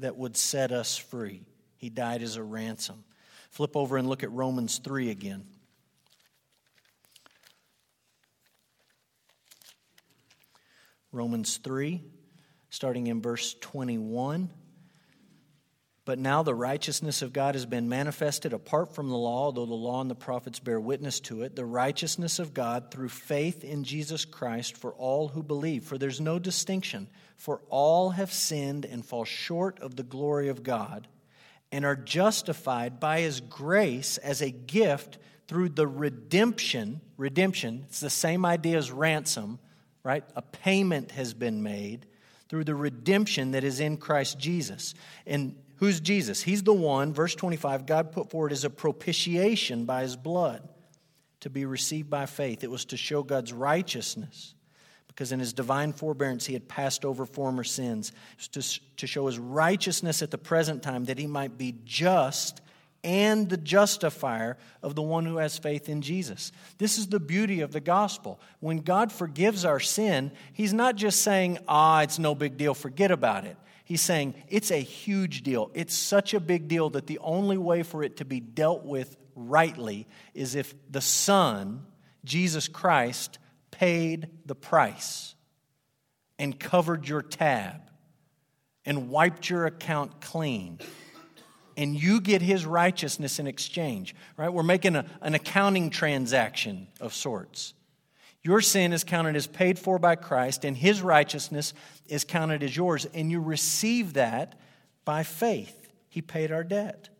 that 0.00 0.18
would 0.18 0.36
set 0.36 0.70
us 0.70 0.98
free. 0.98 1.46
He 1.78 1.88
died 1.88 2.20
as 2.20 2.36
a 2.36 2.42
ransom. 2.42 3.04
Flip 3.48 3.74
over 3.74 3.96
and 3.96 4.06
look 4.06 4.22
at 4.22 4.30
Romans 4.30 4.76
3 4.84 5.08
again. 5.08 5.46
Romans 11.10 11.56
3, 11.56 12.02
starting 12.68 13.06
in 13.06 13.22
verse 13.22 13.56
21. 13.62 14.50
But 16.10 16.18
now 16.18 16.42
the 16.42 16.56
righteousness 16.56 17.22
of 17.22 17.32
God 17.32 17.54
has 17.54 17.66
been 17.66 17.88
manifested 17.88 18.52
apart 18.52 18.96
from 18.96 19.10
the 19.10 19.16
law, 19.16 19.44
although 19.44 19.64
the 19.64 19.74
law 19.74 20.00
and 20.00 20.10
the 20.10 20.16
prophets 20.16 20.58
bear 20.58 20.80
witness 20.80 21.20
to 21.20 21.42
it, 21.44 21.54
the 21.54 21.64
righteousness 21.64 22.40
of 22.40 22.52
God 22.52 22.90
through 22.90 23.10
faith 23.10 23.62
in 23.62 23.84
Jesus 23.84 24.24
Christ 24.24 24.76
for 24.76 24.92
all 24.94 25.28
who 25.28 25.44
believe. 25.44 25.84
For 25.84 25.98
there's 25.98 26.20
no 26.20 26.40
distinction, 26.40 27.06
for 27.36 27.60
all 27.68 28.10
have 28.10 28.32
sinned 28.32 28.86
and 28.86 29.06
fall 29.06 29.24
short 29.24 29.78
of 29.78 29.94
the 29.94 30.02
glory 30.02 30.48
of 30.48 30.64
God, 30.64 31.06
and 31.70 31.84
are 31.84 31.94
justified 31.94 32.98
by 32.98 33.20
his 33.20 33.40
grace 33.40 34.18
as 34.18 34.42
a 34.42 34.50
gift 34.50 35.18
through 35.46 35.68
the 35.68 35.86
redemption. 35.86 37.02
Redemption, 37.18 37.84
it's 37.86 38.00
the 38.00 38.10
same 38.10 38.44
idea 38.44 38.78
as 38.78 38.90
ransom, 38.90 39.60
right? 40.02 40.24
A 40.34 40.42
payment 40.42 41.12
has 41.12 41.34
been 41.34 41.62
made 41.62 42.04
through 42.48 42.64
the 42.64 42.74
redemption 42.74 43.52
that 43.52 43.62
is 43.62 43.78
in 43.78 43.96
Christ 43.96 44.40
Jesus. 44.40 44.94
And 45.24 45.54
Who's 45.80 45.98
Jesus? 45.98 46.42
He's 46.42 46.62
the 46.62 46.74
one, 46.74 47.14
verse 47.14 47.34
25, 47.34 47.86
God 47.86 48.12
put 48.12 48.30
forward 48.30 48.52
as 48.52 48.64
a 48.64 48.70
propitiation 48.70 49.86
by 49.86 50.02
his 50.02 50.14
blood 50.14 50.68
to 51.40 51.48
be 51.48 51.64
received 51.64 52.10
by 52.10 52.26
faith. 52.26 52.62
It 52.62 52.70
was 52.70 52.84
to 52.86 52.98
show 52.98 53.22
God's 53.22 53.50
righteousness 53.50 54.54
because 55.08 55.32
in 55.32 55.40
his 55.40 55.54
divine 55.54 55.94
forbearance 55.94 56.44
he 56.44 56.52
had 56.52 56.68
passed 56.68 57.06
over 57.06 57.24
former 57.24 57.64
sins. 57.64 58.12
To, 58.52 58.80
to 58.98 59.06
show 59.06 59.26
his 59.26 59.38
righteousness 59.38 60.20
at 60.20 60.30
the 60.30 60.36
present 60.36 60.82
time 60.82 61.06
that 61.06 61.18
he 61.18 61.26
might 61.26 61.56
be 61.56 61.74
just 61.86 62.60
and 63.02 63.48
the 63.48 63.56
justifier 63.56 64.58
of 64.82 64.94
the 64.94 65.00
one 65.00 65.24
who 65.24 65.38
has 65.38 65.56
faith 65.56 65.88
in 65.88 66.02
Jesus. 66.02 66.52
This 66.76 66.98
is 66.98 67.06
the 67.06 67.20
beauty 67.20 67.62
of 67.62 67.72
the 67.72 67.80
gospel. 67.80 68.38
When 68.60 68.80
God 68.80 69.10
forgives 69.10 69.64
our 69.64 69.80
sin, 69.80 70.30
he's 70.52 70.74
not 70.74 70.96
just 70.96 71.22
saying, 71.22 71.56
ah, 71.66 72.02
it's 72.02 72.18
no 72.18 72.34
big 72.34 72.58
deal, 72.58 72.74
forget 72.74 73.10
about 73.10 73.46
it. 73.46 73.56
He's 73.90 74.02
saying 74.02 74.34
it's 74.46 74.70
a 74.70 74.76
huge 74.76 75.42
deal. 75.42 75.72
It's 75.74 75.96
such 75.96 76.32
a 76.32 76.38
big 76.38 76.68
deal 76.68 76.90
that 76.90 77.08
the 77.08 77.18
only 77.18 77.58
way 77.58 77.82
for 77.82 78.04
it 78.04 78.18
to 78.18 78.24
be 78.24 78.38
dealt 78.38 78.84
with 78.84 79.16
rightly 79.34 80.06
is 80.32 80.54
if 80.54 80.72
the 80.88 81.00
Son, 81.00 81.84
Jesus 82.24 82.68
Christ, 82.68 83.40
paid 83.72 84.28
the 84.46 84.54
price 84.54 85.34
and 86.38 86.56
covered 86.56 87.08
your 87.08 87.20
tab 87.20 87.80
and 88.86 89.10
wiped 89.10 89.50
your 89.50 89.66
account 89.66 90.20
clean. 90.20 90.78
And 91.76 92.00
you 92.00 92.20
get 92.20 92.42
his 92.42 92.64
righteousness 92.64 93.40
in 93.40 93.48
exchange 93.48 94.14
right? 94.36 94.52
We're 94.52 94.62
making 94.62 94.94
a, 94.94 95.04
an 95.20 95.34
accounting 95.34 95.90
transaction 95.90 96.86
of 97.00 97.12
sorts 97.12 97.74
your 98.42 98.60
sin 98.60 98.92
is 98.92 99.04
counted 99.04 99.36
as 99.36 99.46
paid 99.46 99.78
for 99.78 99.98
by 99.98 100.16
Christ, 100.16 100.64
and 100.64 100.76
his 100.76 101.02
righteousness 101.02 101.74
is 102.06 102.24
counted 102.24 102.62
as 102.62 102.74
yours, 102.74 103.06
and 103.06 103.30
you 103.30 103.40
receive 103.40 104.14
that 104.14 104.58
by 105.04 105.22
faith. 105.22 105.88
He 106.08 106.22
paid 106.22 106.50
our 106.50 106.64
debt. 106.64 107.10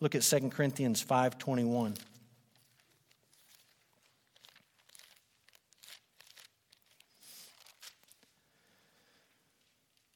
Look 0.00 0.14
at 0.14 0.22
2 0.22 0.50
Corinthians 0.50 1.02
5:21. 1.02 1.96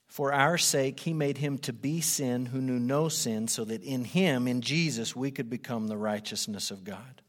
For 0.06 0.30
our 0.30 0.58
sake, 0.58 1.00
he 1.00 1.14
made 1.14 1.38
him 1.38 1.56
to 1.60 1.72
be 1.72 2.02
sin 2.02 2.44
who 2.46 2.60
knew 2.60 2.78
no 2.78 3.08
sin, 3.08 3.48
so 3.48 3.64
that 3.64 3.82
in 3.82 4.04
him, 4.04 4.46
in 4.46 4.60
Jesus, 4.60 5.16
we 5.16 5.30
could 5.30 5.48
become 5.48 5.88
the 5.88 5.96
righteousness 5.96 6.70
of 6.70 6.84
God. 6.84 7.21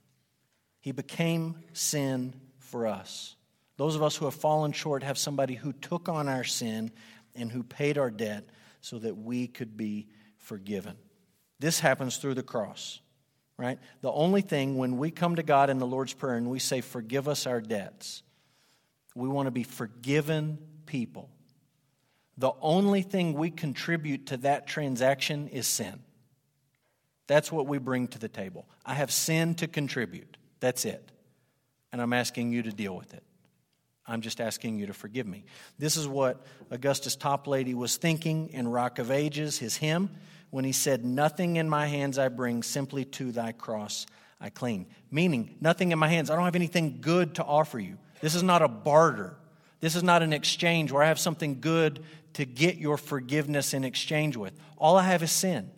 He 0.84 0.91
became 0.91 1.56
sin 1.72 2.34
for 2.60 2.88
us. 2.88 3.38
Those 3.78 3.96
of 3.96 4.04
us 4.04 4.17
who 4.17 4.26
have 4.26 4.36
fallen 4.36 4.74
short 4.74 5.02
have 5.02 5.17
somebody 5.17 5.56
who 5.56 5.72
took 5.72 6.10
on 6.10 6.28
our 6.28 6.43
sin 6.43 6.91
and 7.34 7.50
who 7.50 7.63
paid 7.63 7.98
our 7.98 8.12
debt 8.12 8.50
so 8.82 9.00
that 9.00 9.15
we 9.15 9.48
could 9.48 9.78
be 9.78 10.10
forgiven. 10.39 10.98
This 11.58 11.80
happens 11.80 12.17
through 12.17 12.34
the 12.34 12.43
cross, 12.43 13.00
right? 13.58 13.80
The 14.02 14.12
only 14.12 14.41
thing 14.41 14.78
when 14.78 14.98
we 14.98 15.10
come 15.10 15.38
to 15.38 15.43
God 15.43 15.69
in 15.69 15.78
the 15.78 15.88
Lord's 15.88 16.13
Prayer 16.13 16.36
and 16.36 16.50
we 16.50 16.60
say, 16.60 16.82
Forgive 16.82 17.30
us 17.30 17.48
our 17.48 17.62
debts, 17.62 18.22
we 19.15 19.30
want 19.30 19.48
to 19.48 19.52
be 19.52 19.63
forgiven 19.63 20.58
people. 20.86 21.30
The 22.38 22.52
only 22.60 23.04
thing 23.04 23.36
we 23.36 23.52
contribute 23.52 24.26
to 24.28 24.38
that 24.38 24.67
transaction 24.67 25.48
is 25.48 25.65
sin. 25.65 26.02
That's 27.28 27.54
what 27.54 27.67
we 27.67 27.78
bring 27.78 28.10
to 28.10 28.19
the 28.19 28.28
table. 28.28 28.67
I 28.86 28.96
have 28.96 29.12
sin 29.12 29.56
to 29.56 29.67
contribute. 29.69 30.36
That's 30.63 30.86
it. 30.86 31.12
And 31.91 32.02
I'm 32.02 32.13
asking 32.13 32.54
you 32.54 32.63
to 32.63 32.71
deal 32.71 32.95
with 32.95 33.13
it. 33.13 33.21
I'm 34.08 34.21
just 34.21 34.39
asking 34.39 34.80
you 34.80 34.86
to 34.86 34.93
forgive 34.93 35.28
me. 35.28 35.43
This 35.78 35.97
is 35.97 36.08
what 36.08 36.45
Augustus 36.71 37.17
Toplady 37.17 37.73
was 37.73 37.97
thinking 37.97 38.47
in 38.47 38.69
Rock 38.69 38.97
of 38.97 39.12
Ages, 39.12 39.58
his 39.58 39.76
hymn, 39.76 40.10
when 40.52 40.63
he 40.63 40.71
said, 40.71 41.04
Nothing 41.04 41.58
in 41.58 41.67
my 41.67 41.88
hands 41.88 42.17
I 42.17 42.30
bring, 42.30 42.63
simply 42.63 43.04
to 43.04 43.34
thy 43.34 43.52
cross 43.52 44.06
I 44.39 44.52
cling. 44.52 44.88
Meaning, 45.12 45.58
nothing 45.60 45.91
in 45.91 45.99
my 45.99 46.08
hands. 46.08 46.30
I 46.30 46.36
don't 46.36 46.45
have 46.45 46.56
anything 46.56 46.99
good 47.02 47.36
to 47.36 47.43
offer 47.43 47.78
you. 47.78 47.97
This 48.21 48.34
is 48.34 48.41
not 48.41 48.62
a 48.62 48.69
barter. 48.69 49.36
This 49.82 49.97
is 49.97 50.04
not 50.04 50.23
an 50.23 50.32
exchange 50.32 50.93
where 50.93 51.04
I 51.04 51.10
have 51.10 51.19
something 51.19 51.60
good 51.60 52.06
to 52.36 52.45
get 52.45 52.78
your 52.78 52.95
forgiveness 52.95 53.73
in 53.73 53.84
exchange 53.84 54.38
with. 54.38 54.54
All 54.78 54.95
I 54.95 55.04
have 55.04 55.23
is 55.23 55.32
sin. 55.34 55.71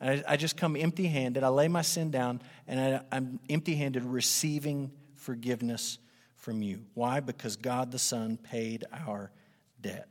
I, 0.00 0.22
I 0.26 0.36
just 0.36 0.56
come 0.56 0.76
empty 0.76 1.06
handed. 1.06 1.42
I 1.42 1.48
lay 1.48 1.68
my 1.68 1.82
sin 1.82 2.10
down, 2.10 2.42
and 2.66 2.80
I, 2.80 3.16
I'm 3.16 3.40
empty 3.48 3.74
handed 3.74 4.04
receiving 4.04 4.90
forgiveness 5.16 5.98
from 6.36 6.62
you. 6.62 6.84
Why? 6.94 7.20
Because 7.20 7.56
God 7.56 7.90
the 7.90 7.98
Son 7.98 8.36
paid 8.36 8.84
our 8.92 9.30
debt. 9.80 10.08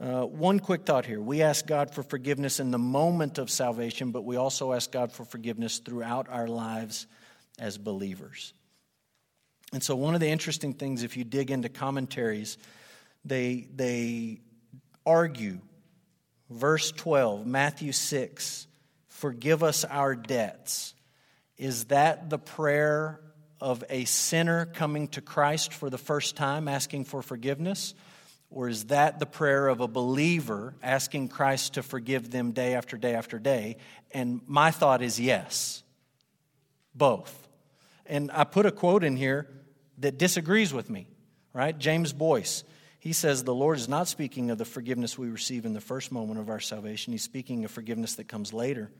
Uh, 0.00 0.22
one 0.22 0.60
quick 0.60 0.86
thought 0.86 1.04
here. 1.04 1.20
We 1.20 1.42
ask 1.42 1.66
God 1.66 1.92
for 1.92 2.02
forgiveness 2.02 2.58
in 2.58 2.70
the 2.70 2.78
moment 2.78 3.36
of 3.36 3.50
salvation, 3.50 4.12
but 4.12 4.24
we 4.24 4.36
also 4.36 4.72
ask 4.72 4.90
God 4.90 5.12
for 5.12 5.24
forgiveness 5.24 5.78
throughout 5.78 6.26
our 6.30 6.48
lives 6.48 7.06
as 7.58 7.76
believers. 7.76 8.54
And 9.72 9.82
so, 9.82 9.94
one 9.94 10.14
of 10.14 10.20
the 10.20 10.28
interesting 10.28 10.72
things, 10.72 11.02
if 11.02 11.16
you 11.18 11.24
dig 11.24 11.50
into 11.50 11.68
commentaries, 11.68 12.56
they, 13.24 13.68
they 13.74 14.40
argue. 15.04 15.60
Verse 16.48 16.90
12, 16.92 17.46
Matthew 17.46 17.92
6, 17.92 18.66
forgive 19.06 19.62
us 19.62 19.84
our 19.84 20.16
debts. 20.16 20.94
Is 21.60 21.84
that 21.84 22.30
the 22.30 22.38
prayer 22.38 23.20
of 23.60 23.84
a 23.90 24.06
sinner 24.06 24.64
coming 24.64 25.08
to 25.08 25.20
Christ 25.20 25.74
for 25.74 25.90
the 25.90 25.98
first 25.98 26.34
time, 26.34 26.68
asking 26.68 27.04
for 27.04 27.20
forgiveness? 27.20 27.92
Or 28.50 28.70
is 28.70 28.84
that 28.84 29.18
the 29.18 29.26
prayer 29.26 29.68
of 29.68 29.80
a 29.80 29.86
believer 29.86 30.74
asking 30.82 31.28
Christ 31.28 31.74
to 31.74 31.82
forgive 31.82 32.30
them 32.30 32.52
day 32.52 32.72
after 32.72 32.96
day 32.96 33.12
after 33.12 33.38
day? 33.38 33.76
And 34.10 34.40
my 34.46 34.70
thought 34.70 35.02
is 35.02 35.20
yes, 35.20 35.82
both. 36.94 37.46
And 38.06 38.30
I 38.32 38.44
put 38.44 38.64
a 38.64 38.72
quote 38.72 39.04
in 39.04 39.18
here 39.18 39.46
that 39.98 40.16
disagrees 40.16 40.72
with 40.72 40.88
me, 40.88 41.08
right? 41.52 41.78
James 41.78 42.14
Boice. 42.14 42.64
He 43.00 43.12
says 43.12 43.44
the 43.44 43.54
Lord 43.54 43.76
is 43.76 43.86
not 43.86 44.08
speaking 44.08 44.50
of 44.50 44.56
the 44.56 44.64
forgiveness 44.64 45.18
we 45.18 45.28
receive 45.28 45.66
in 45.66 45.74
the 45.74 45.80
first 45.82 46.10
moment 46.10 46.40
of 46.40 46.48
our 46.48 46.58
salvation. 46.58 47.12
He's 47.12 47.22
speaking 47.22 47.66
of 47.66 47.70
forgiveness 47.70 48.14
that 48.14 48.28
comes 48.28 48.54
later 48.54 48.90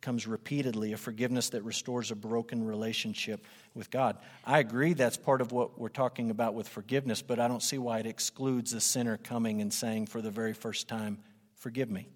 comes 0.00 0.26
repeatedly, 0.26 0.92
a 0.92 0.96
forgiveness 0.96 1.50
that 1.50 1.62
restores 1.62 2.10
a 2.10 2.16
broken 2.16 2.64
relationship 2.64 3.44
with 3.74 3.90
God. 3.90 4.16
I 4.44 4.58
agree 4.58 4.94
that's 4.94 5.16
part 5.16 5.40
of 5.40 5.52
what 5.52 5.78
we're 5.78 5.88
talking 5.88 6.30
about 6.30 6.54
with 6.54 6.68
forgiveness, 6.68 7.22
but 7.22 7.38
I 7.38 7.48
don't 7.48 7.62
see 7.62 7.78
why 7.78 7.98
it 7.98 8.06
excludes 8.06 8.72
a 8.72 8.80
sinner 8.80 9.16
coming 9.18 9.60
and 9.60 9.72
saying 9.72 10.06
for 10.06 10.20
the 10.22 10.30
very 10.30 10.54
first 10.54 10.88
time, 10.88 11.18
Forgive 11.60 11.90
me. 11.90 12.08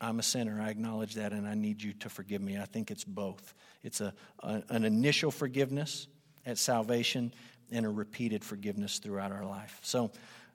I'm 0.00 0.20
a 0.20 0.22
sinner. 0.22 0.60
I 0.62 0.70
acknowledge 0.70 1.14
that, 1.14 1.32
and 1.32 1.46
I 1.46 1.54
need 1.54 1.82
you 1.82 1.92
to 1.94 2.08
forgive 2.08 2.40
me. 2.40 2.56
I 2.56 2.66
think 2.66 2.92
it's 2.92 3.04
both. 3.04 3.52
It's 3.82 4.00
a, 4.00 4.14
a, 4.40 4.62
an 4.68 4.84
initial 4.84 5.32
forgiveness 5.32 6.06
at 6.46 6.56
salvation 6.56 7.34
and 7.72 7.84
a 7.84 7.88
repeated 7.88 8.44
forgiveness 8.44 9.00
throughout 9.00 9.32
our 9.32 9.44
life. 9.44 9.80
So 9.82 10.12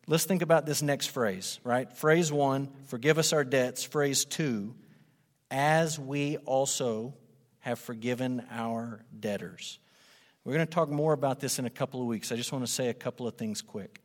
let's 0.08 0.24
think 0.24 0.42
about 0.42 0.66
this 0.66 0.82
next 0.82 1.08
phrase, 1.08 1.60
right? 1.66 1.92
Phrase 1.98 2.32
one, 2.32 2.70
forgive 2.86 3.18
us 3.18 3.34
our 3.34 3.44
debts. 3.44 3.84
Phrase 3.84 4.24
two, 4.24 4.76
as 5.52 6.00
we 6.00 6.38
also 6.38 7.14
have 7.60 7.80
forgiven 7.80 8.46
our 8.52 9.04
debtors. 9.20 9.80
We're 10.44 10.54
going 10.54 10.66
to 10.66 10.74
talk 10.74 10.90
more 10.90 11.14
about 11.14 11.40
this 11.40 11.60
in 11.60 11.66
a 11.66 11.70
couple 11.70 12.02
of 12.02 12.08
weeks. 12.08 12.32
I 12.32 12.36
just 12.36 12.52
want 12.52 12.66
to 12.66 12.72
say 12.72 12.90
a 12.90 12.94
couple 12.94 13.28
of 13.28 13.36
things 13.36 13.62
quick. 13.62 14.02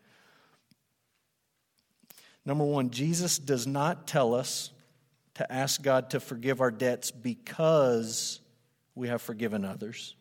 Number 2.45 2.65
one, 2.65 2.91
Jesus 2.91 3.39
does 3.39 3.67
not 3.67 4.07
tell 4.07 4.35
us 4.35 4.71
to 5.35 5.51
ask 5.51 5.83
God 5.83 6.11
to 6.11 6.21
forgive 6.21 6.61
our 6.61 6.71
debts 6.71 7.11
because 7.11 8.41
we 8.95 9.09
have 9.09 9.23
forgiven 9.23 9.65
others. 9.65 10.15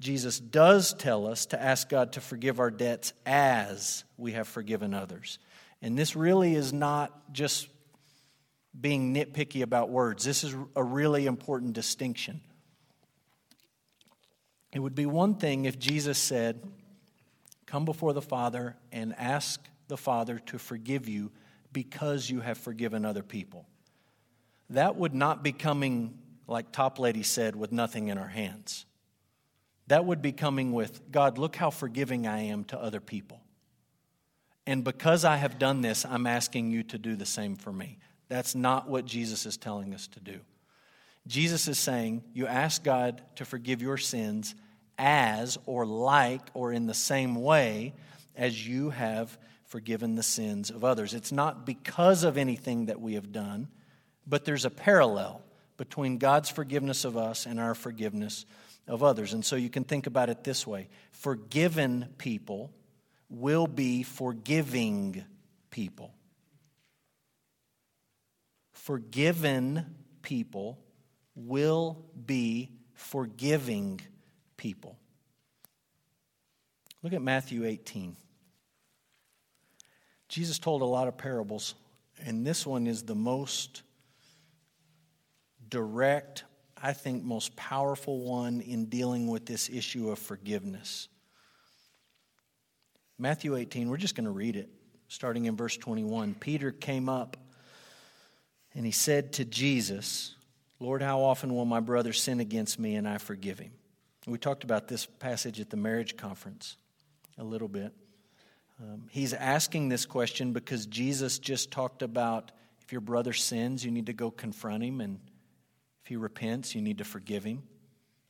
Jesus 0.00 0.40
does 0.40 0.94
tell 0.94 1.26
us 1.26 1.46
to 1.46 1.62
ask 1.62 1.88
God 1.88 2.12
to 2.12 2.20
forgive 2.20 2.58
our 2.58 2.70
debts 2.70 3.12
as 3.24 4.04
we 4.16 4.32
have 4.32 4.48
forgiven 4.48 4.94
others. 4.94 5.38
And 5.80 5.96
this 5.96 6.16
really 6.16 6.54
is 6.54 6.72
not 6.72 7.32
just 7.32 7.68
being 8.78 9.14
nitpicky 9.14 9.62
about 9.62 9.90
words. 9.90 10.24
This 10.24 10.44
is 10.44 10.54
a 10.74 10.82
really 10.82 11.26
important 11.26 11.74
distinction. 11.74 12.40
It 14.72 14.78
would 14.80 14.94
be 14.94 15.06
one 15.06 15.34
thing 15.34 15.66
if 15.66 15.78
Jesus 15.78 16.18
said, 16.18 16.62
Come 17.66 17.84
before 17.84 18.12
the 18.12 18.22
Father 18.22 18.76
and 18.90 19.14
ask 19.18 19.60
the 19.88 19.96
Father 19.96 20.38
to 20.46 20.58
forgive 20.58 21.08
you 21.08 21.30
because 21.72 22.28
you 22.28 22.40
have 22.40 22.58
forgiven 22.58 23.04
other 23.04 23.22
people. 23.22 23.66
That 24.70 24.96
would 24.96 25.14
not 25.14 25.42
be 25.42 25.52
coming, 25.52 26.18
like 26.46 26.72
Toplady 26.72 27.24
said, 27.24 27.56
with 27.56 27.72
nothing 27.72 28.08
in 28.08 28.18
our 28.18 28.28
hands. 28.28 28.84
That 29.86 30.04
would 30.04 30.22
be 30.22 30.32
coming 30.32 30.72
with, 30.72 31.10
God, 31.10 31.38
look 31.38 31.56
how 31.56 31.70
forgiving 31.70 32.26
I 32.26 32.44
am 32.44 32.64
to 32.64 32.78
other 32.78 33.00
people. 33.00 33.40
And 34.66 34.84
because 34.84 35.24
I 35.24 35.36
have 35.36 35.58
done 35.58 35.80
this, 35.80 36.04
I'm 36.04 36.26
asking 36.26 36.70
you 36.70 36.82
to 36.84 36.98
do 36.98 37.16
the 37.16 37.26
same 37.26 37.56
for 37.56 37.72
me. 37.72 37.98
That's 38.32 38.54
not 38.54 38.88
what 38.88 39.04
Jesus 39.04 39.44
is 39.44 39.58
telling 39.58 39.92
us 39.92 40.06
to 40.08 40.20
do. 40.20 40.40
Jesus 41.26 41.68
is 41.68 41.78
saying, 41.78 42.22
You 42.32 42.46
ask 42.46 42.82
God 42.82 43.20
to 43.36 43.44
forgive 43.44 43.82
your 43.82 43.98
sins 43.98 44.54
as, 44.96 45.58
or 45.66 45.84
like, 45.84 46.40
or 46.54 46.72
in 46.72 46.86
the 46.86 46.94
same 46.94 47.34
way 47.34 47.92
as 48.34 48.66
you 48.66 48.88
have 48.88 49.36
forgiven 49.66 50.14
the 50.14 50.22
sins 50.22 50.70
of 50.70 50.82
others. 50.82 51.12
It's 51.12 51.30
not 51.30 51.66
because 51.66 52.24
of 52.24 52.38
anything 52.38 52.86
that 52.86 53.02
we 53.02 53.14
have 53.14 53.32
done, 53.32 53.68
but 54.26 54.46
there's 54.46 54.64
a 54.64 54.70
parallel 54.70 55.42
between 55.76 56.16
God's 56.16 56.48
forgiveness 56.48 57.04
of 57.04 57.18
us 57.18 57.44
and 57.44 57.60
our 57.60 57.74
forgiveness 57.74 58.46
of 58.88 59.02
others. 59.02 59.34
And 59.34 59.44
so 59.44 59.56
you 59.56 59.68
can 59.68 59.84
think 59.84 60.06
about 60.06 60.30
it 60.30 60.42
this 60.42 60.66
way 60.66 60.88
forgiven 61.10 62.08
people 62.16 62.72
will 63.28 63.66
be 63.66 64.02
forgiving 64.02 65.22
people 65.70 66.14
forgiven 68.82 69.94
people 70.22 70.76
will 71.36 72.04
be 72.26 72.68
forgiving 72.94 74.00
people. 74.56 74.98
Look 77.02 77.12
at 77.12 77.22
Matthew 77.22 77.64
18. 77.64 78.16
Jesus 80.28 80.58
told 80.58 80.82
a 80.82 80.86
lot 80.86 81.06
of 81.06 81.16
parables, 81.16 81.74
and 82.24 82.44
this 82.44 82.66
one 82.66 82.88
is 82.88 83.04
the 83.04 83.14
most 83.14 83.82
direct, 85.68 86.42
I 86.76 86.92
think, 86.92 87.22
most 87.22 87.54
powerful 87.54 88.20
one 88.20 88.60
in 88.60 88.86
dealing 88.86 89.28
with 89.28 89.46
this 89.46 89.70
issue 89.70 90.10
of 90.10 90.18
forgiveness. 90.18 91.08
Matthew 93.16 93.54
18, 93.54 93.88
we're 93.88 93.96
just 93.96 94.16
going 94.16 94.24
to 94.24 94.32
read 94.32 94.56
it, 94.56 94.70
starting 95.06 95.44
in 95.44 95.56
verse 95.56 95.76
21. 95.76 96.34
Peter 96.34 96.72
came 96.72 97.08
up 97.08 97.36
and 98.74 98.86
he 98.86 98.92
said 98.92 99.34
to 99.34 99.44
Jesus, 99.44 100.34
Lord, 100.80 101.02
how 101.02 101.20
often 101.20 101.54
will 101.54 101.64
my 101.64 101.80
brother 101.80 102.12
sin 102.12 102.40
against 102.40 102.78
me 102.78 102.96
and 102.96 103.06
I 103.08 103.18
forgive 103.18 103.58
him? 103.58 103.72
We 104.26 104.38
talked 104.38 104.64
about 104.64 104.88
this 104.88 105.06
passage 105.06 105.60
at 105.60 105.70
the 105.70 105.76
marriage 105.76 106.16
conference 106.16 106.76
a 107.38 107.44
little 107.44 107.68
bit. 107.68 107.92
Um, 108.80 109.04
he's 109.10 109.32
asking 109.32 109.88
this 109.88 110.06
question 110.06 110.52
because 110.52 110.86
Jesus 110.86 111.38
just 111.38 111.70
talked 111.70 112.02
about 112.02 112.50
if 112.82 112.92
your 112.92 113.00
brother 113.00 113.32
sins, 113.32 113.84
you 113.84 113.90
need 113.90 114.06
to 114.06 114.12
go 114.12 114.30
confront 114.30 114.82
him, 114.82 115.00
and 115.00 115.20
if 116.02 116.08
he 116.08 116.16
repents, 116.16 116.74
you 116.74 116.82
need 116.82 116.98
to 116.98 117.04
forgive 117.04 117.44
him. 117.44 117.62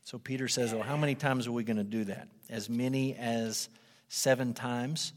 So 0.05 0.18
Peter 0.18 0.48
says, 0.48 0.74
Well, 0.74 0.83
how 0.83 0.96
many 0.96 1.14
times 1.14 1.46
are 1.46 1.52
we 1.52 1.64
going 1.64 1.78
to 1.78 1.85
do 1.85 2.05
that? 2.05 2.28
As 2.50 2.68
many 2.68 3.14
as 3.14 3.68
seven 4.09 4.52
times? 4.52 5.12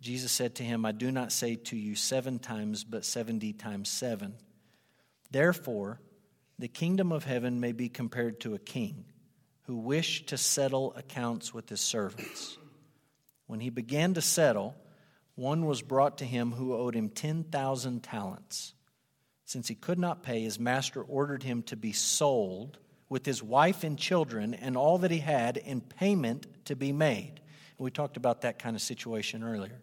Jesus 0.00 0.32
said 0.32 0.56
to 0.56 0.64
him, 0.64 0.84
I 0.84 0.90
do 0.90 1.12
not 1.12 1.30
say 1.30 1.54
to 1.54 1.76
you 1.76 1.94
seven 1.94 2.40
times, 2.40 2.82
but 2.82 3.04
70 3.04 3.52
times 3.52 3.88
seven. 3.88 4.34
Therefore, 5.32 6.00
the 6.58 6.68
kingdom 6.68 7.10
of 7.10 7.24
heaven 7.24 7.58
may 7.58 7.72
be 7.72 7.88
compared 7.88 8.40
to 8.40 8.54
a 8.54 8.58
king 8.58 9.06
who 9.62 9.76
wished 9.76 10.28
to 10.28 10.36
settle 10.36 10.94
accounts 10.94 11.54
with 11.54 11.68
his 11.68 11.80
servants. 11.80 12.58
When 13.46 13.60
he 13.60 13.70
began 13.70 14.14
to 14.14 14.20
settle, 14.20 14.76
one 15.34 15.64
was 15.64 15.80
brought 15.80 16.18
to 16.18 16.26
him 16.26 16.52
who 16.52 16.74
owed 16.74 16.94
him 16.94 17.08
10,000 17.08 18.02
talents. 18.02 18.74
Since 19.44 19.68
he 19.68 19.74
could 19.74 19.98
not 19.98 20.22
pay, 20.22 20.42
his 20.42 20.60
master 20.60 21.02
ordered 21.02 21.42
him 21.42 21.62
to 21.64 21.76
be 21.76 21.92
sold 21.92 22.78
with 23.08 23.24
his 23.24 23.42
wife 23.42 23.84
and 23.84 23.98
children 23.98 24.54
and 24.54 24.76
all 24.76 24.98
that 24.98 25.10
he 25.10 25.18
had 25.18 25.56
in 25.56 25.80
payment 25.80 26.46
to 26.66 26.76
be 26.76 26.92
made. 26.92 27.40
We 27.78 27.90
talked 27.90 28.16
about 28.16 28.42
that 28.42 28.58
kind 28.58 28.76
of 28.76 28.82
situation 28.82 29.42
earlier. 29.42 29.80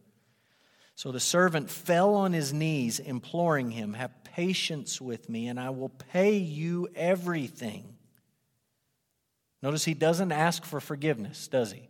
So 0.95 1.11
the 1.11 1.19
servant 1.19 1.69
fell 1.69 2.13
on 2.15 2.33
his 2.33 2.53
knees, 2.53 2.99
imploring 2.99 3.71
him, 3.71 3.93
Have 3.93 4.18
patience 4.39 5.01
with 5.01 5.27
me, 5.27 5.49
and 5.49 5.59
I 5.59 5.69
will 5.71 5.89
pay 5.89 6.37
you 6.37 6.87
everything. 6.95 7.97
Notice 9.61 9.83
he 9.83 9.93
doesn't 9.93 10.31
ask 10.31 10.63
for 10.63 10.79
forgiveness, 10.79 11.49
does 11.49 11.73
he? 11.73 11.89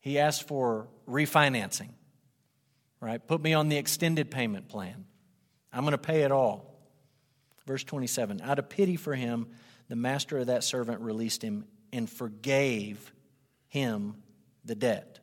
He 0.00 0.18
asks 0.18 0.42
for 0.42 0.88
refinancing, 1.06 1.90
right? 3.02 3.20
Put 3.26 3.42
me 3.42 3.52
on 3.52 3.68
the 3.68 3.76
extended 3.76 4.30
payment 4.30 4.68
plan. 4.68 5.04
I'm 5.74 5.82
going 5.82 5.92
to 5.92 5.98
pay 5.98 6.22
it 6.22 6.32
all. 6.32 6.74
Verse 7.66 7.84
27 7.84 8.40
Out 8.40 8.58
of 8.58 8.70
pity 8.70 8.96
for 8.96 9.14
him, 9.14 9.48
the 9.90 9.96
master 9.96 10.38
of 10.38 10.46
that 10.46 10.64
servant 10.64 11.02
released 11.02 11.42
him 11.42 11.66
and 11.92 12.08
forgave 12.08 13.12
him 13.68 14.14
the 14.64 14.74
debt. 14.74 15.18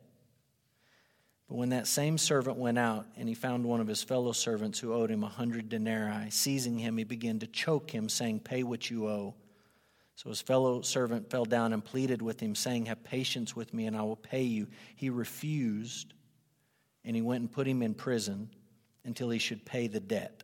But 1.47 1.55
when 1.55 1.69
that 1.69 1.87
same 1.87 2.17
servant 2.17 2.57
went 2.57 2.79
out 2.79 3.05
and 3.17 3.27
he 3.27 3.35
found 3.35 3.65
one 3.65 3.81
of 3.81 3.87
his 3.87 4.01
fellow 4.01 4.31
servants 4.31 4.79
who 4.79 4.93
owed 4.93 5.11
him 5.11 5.23
a 5.23 5.29
hundred 5.29 5.69
denarii, 5.69 6.29
seizing 6.29 6.77
him, 6.79 6.97
he 6.97 7.03
began 7.03 7.39
to 7.39 7.47
choke 7.47 7.91
him, 7.91 8.09
saying, 8.09 8.39
Pay 8.41 8.63
what 8.63 8.89
you 8.89 9.07
owe. 9.07 9.35
So 10.15 10.29
his 10.29 10.41
fellow 10.41 10.81
servant 10.81 11.29
fell 11.29 11.45
down 11.45 11.73
and 11.73 11.83
pleaded 11.83 12.21
with 12.21 12.39
him, 12.39 12.55
saying, 12.55 12.85
Have 12.85 13.03
patience 13.03 13.55
with 13.55 13.73
me, 13.73 13.87
and 13.87 13.97
I 13.97 14.03
will 14.03 14.15
pay 14.15 14.43
you. 14.43 14.67
He 14.95 15.09
refused, 15.09 16.13
and 17.03 17.15
he 17.15 17.21
went 17.21 17.41
and 17.41 17.51
put 17.51 17.67
him 17.67 17.81
in 17.81 17.93
prison 17.93 18.49
until 19.03 19.29
he 19.29 19.39
should 19.39 19.65
pay 19.65 19.87
the 19.87 19.99
debt. 19.99 20.42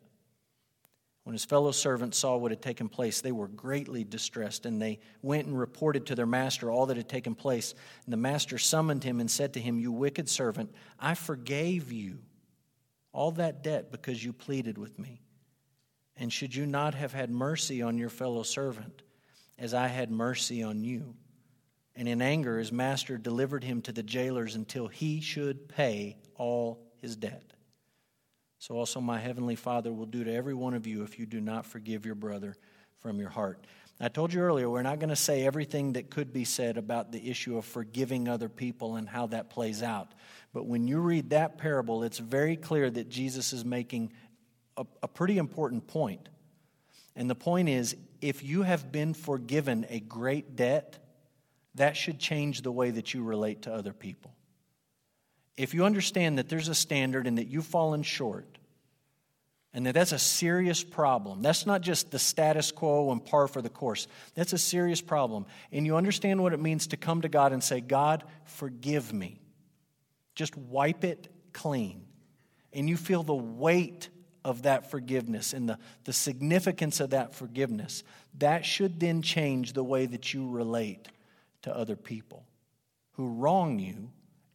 When 1.29 1.35
his 1.35 1.45
fellow 1.45 1.69
servants 1.69 2.17
saw 2.17 2.37
what 2.37 2.49
had 2.49 2.63
taken 2.63 2.89
place, 2.89 3.21
they 3.21 3.31
were 3.31 3.49
greatly 3.49 4.03
distressed, 4.03 4.65
and 4.65 4.81
they 4.81 4.97
went 5.21 5.45
and 5.45 5.55
reported 5.55 6.07
to 6.07 6.15
their 6.15 6.25
master 6.25 6.71
all 6.71 6.87
that 6.87 6.97
had 6.97 7.07
taken 7.07 7.35
place. 7.35 7.75
And 8.05 8.11
the 8.11 8.17
master 8.17 8.57
summoned 8.57 9.03
him 9.03 9.19
and 9.19 9.29
said 9.29 9.53
to 9.53 9.59
him, 9.59 9.77
You 9.77 9.91
wicked 9.91 10.27
servant, 10.27 10.73
I 10.99 11.13
forgave 11.13 11.91
you 11.91 12.17
all 13.11 13.29
that 13.33 13.61
debt 13.61 13.91
because 13.91 14.25
you 14.25 14.33
pleaded 14.33 14.79
with 14.79 14.97
me. 14.97 15.21
And 16.17 16.33
should 16.33 16.55
you 16.55 16.65
not 16.65 16.95
have 16.95 17.13
had 17.13 17.29
mercy 17.29 17.83
on 17.83 17.99
your 17.99 18.09
fellow 18.09 18.41
servant, 18.41 19.03
as 19.59 19.75
I 19.75 19.85
had 19.85 20.09
mercy 20.09 20.63
on 20.63 20.83
you? 20.83 21.13
And 21.95 22.07
in 22.07 22.23
anger, 22.23 22.57
his 22.57 22.71
master 22.71 23.19
delivered 23.19 23.63
him 23.63 23.83
to 23.83 23.91
the 23.91 24.01
jailers 24.01 24.55
until 24.55 24.87
he 24.87 25.21
should 25.21 25.69
pay 25.69 26.17
all 26.33 26.81
his 26.97 27.15
debt. 27.15 27.53
So 28.59 28.75
also 28.75 28.99
my 28.99 29.19
heavenly 29.19 29.55
Father 29.55 29.91
will 29.91 30.05
do 30.05 30.23
to 30.25 30.33
every 30.33 30.53
one 30.53 30.73
of 30.73 30.85
you 30.85 31.03
if 31.03 31.17
you 31.17 31.25
do 31.25 31.39
not 31.39 31.65
forgive 31.65 32.05
your 32.05 32.15
brother 32.15 32.57
from 32.99 33.19
your 33.19 33.29
heart. 33.29 33.65
I 34.01 34.09
told 34.09 34.33
you 34.33 34.41
earlier, 34.41 34.69
we're 34.69 34.81
not 34.81 34.99
going 34.99 35.09
to 35.09 35.15
say 35.15 35.45
everything 35.45 35.93
that 35.93 36.09
could 36.09 36.31
be 36.31 36.45
said 36.45 36.77
about 36.77 37.11
the 37.11 37.29
issue 37.29 37.57
of 37.57 37.65
forgiving 37.65 38.27
other 38.27 38.47
people 38.47 38.95
and 38.95 39.07
how 39.07 39.27
that 39.27 39.49
plays 39.49 39.81
out. 39.83 40.13
But 40.53 40.65
when 40.65 40.87
you 40.87 40.99
read 40.99 41.31
that 41.31 41.57
parable, 41.57 42.03
it's 42.03 42.17
very 42.17 42.55
clear 42.55 42.89
that 42.89 43.09
Jesus 43.09 43.51
is 43.51 43.65
making 43.65 44.13
a, 44.77 44.85
a 45.03 45.07
pretty 45.07 45.37
important 45.37 45.87
point. 45.87 46.29
And 47.15 47.29
the 47.29 47.35
point 47.35 47.67
is 47.67 47.95
if 48.21 48.43
you 48.43 48.63
have 48.63 48.91
been 48.91 49.13
forgiven 49.13 49.85
a 49.89 49.99
great 49.99 50.55
debt, 50.55 50.97
that 51.75 51.97
should 51.97 52.19
change 52.19 52.61
the 52.61 52.71
way 52.71 52.91
that 52.91 53.13
you 53.13 53.23
relate 53.23 53.63
to 53.63 53.73
other 53.73 53.93
people 53.93 54.33
if 55.59 55.73
you 55.73 55.83
understand 55.83 56.37
that 56.37 56.47
there's 56.47 56.69
a 56.69 56.73
standard 56.73 57.27
and 57.27 57.37
that 57.37 57.49
you've 57.49 57.65
fallen 57.65 58.01
short, 58.01 58.57
and 59.73 59.85
that 59.85 59.93
that's 59.93 60.13
a 60.13 60.17
serious 60.17 60.85
problem. 60.85 61.41
That's 61.41 61.65
not 61.65 61.81
just 61.81 62.11
the 62.11 62.17
status 62.17 62.71
quo 62.71 63.11
and 63.11 63.23
par 63.23 63.49
for 63.49 63.61
the 63.61 63.69
course. 63.69 64.07
That's 64.35 64.53
a 64.53 64.57
serious 64.57 65.01
problem. 65.01 65.45
And 65.73 65.85
you 65.85 65.97
understand 65.97 66.41
what 66.41 66.53
it 66.53 66.61
means 66.61 66.87
to 66.87 66.97
come 66.97 67.21
to 67.21 67.29
God 67.29 67.51
and 67.51 67.61
say, 67.61 67.81
God, 67.81 68.23
forgive 68.45 69.11
me. 69.11 69.41
Just 70.33 70.55
wipe 70.55 71.03
it 71.03 71.27
clean. 71.51 72.05
And 72.71 72.87
you 72.87 72.95
feel 72.95 73.21
the 73.21 73.35
weight 73.35 74.07
of 74.45 74.61
that 74.61 74.89
forgiveness 74.89 75.51
and 75.51 75.67
the, 75.67 75.77
the 76.05 76.13
significance 76.13 77.01
of 77.01 77.09
that 77.09 77.35
forgiveness. 77.35 78.05
That 78.37 78.65
should 78.65 78.97
then 78.97 79.21
change 79.21 79.73
the 79.73 79.83
way 79.83 80.05
that 80.05 80.33
you 80.33 80.49
relate 80.49 81.09
to 81.63 81.75
other 81.75 81.97
people 81.97 82.45
who 83.11 83.27
wrong 83.27 83.77
you 83.77 84.09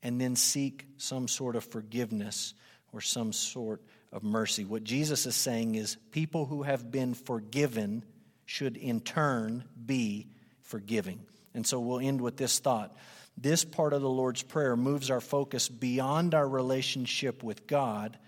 and 0.05 0.21
then 0.21 0.37
seek 0.37 0.87
some 0.99 1.27
sort 1.27 1.57
of 1.57 1.65
forgiveness 1.65 2.55
or 2.93 3.01
some 3.01 3.33
sort 3.33 3.83
of 4.13 4.23
mercy. 4.23 4.65
What 4.65 4.85
Jesus 4.85 5.27
is 5.27 5.35
saying 5.35 5.75
is 5.75 5.97
people 6.13 6.47
who 6.47 6.63
have 6.63 6.93
been 6.93 7.15
forgiven 7.15 8.05
should 8.47 8.77
in 8.77 9.01
turn 9.01 9.65
be 9.85 10.29
forgiving. 10.63 11.21
And 11.55 11.67
so 11.67 11.81
we'll 11.81 12.01
end 12.01 12.21
with 12.21 12.37
this 12.37 12.59
thought. 12.59 12.97
This 13.37 13.65
part 13.65 13.93
of 13.93 14.03
the 14.03 14.09
Lord's 14.09 14.43
Prayer 14.43 14.77
moves 14.77 15.11
our 15.11 15.21
focus 15.21 15.69
beyond 15.69 16.35
our 16.35 16.49
relationship 16.49 17.43
with 17.43 17.67
God 17.67 18.19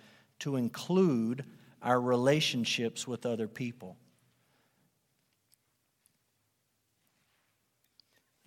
to 0.40 0.56
include 0.56 1.44
our 1.82 2.00
relationships 2.00 3.06
with 3.06 3.26
other 3.26 3.46
people. 3.46 3.96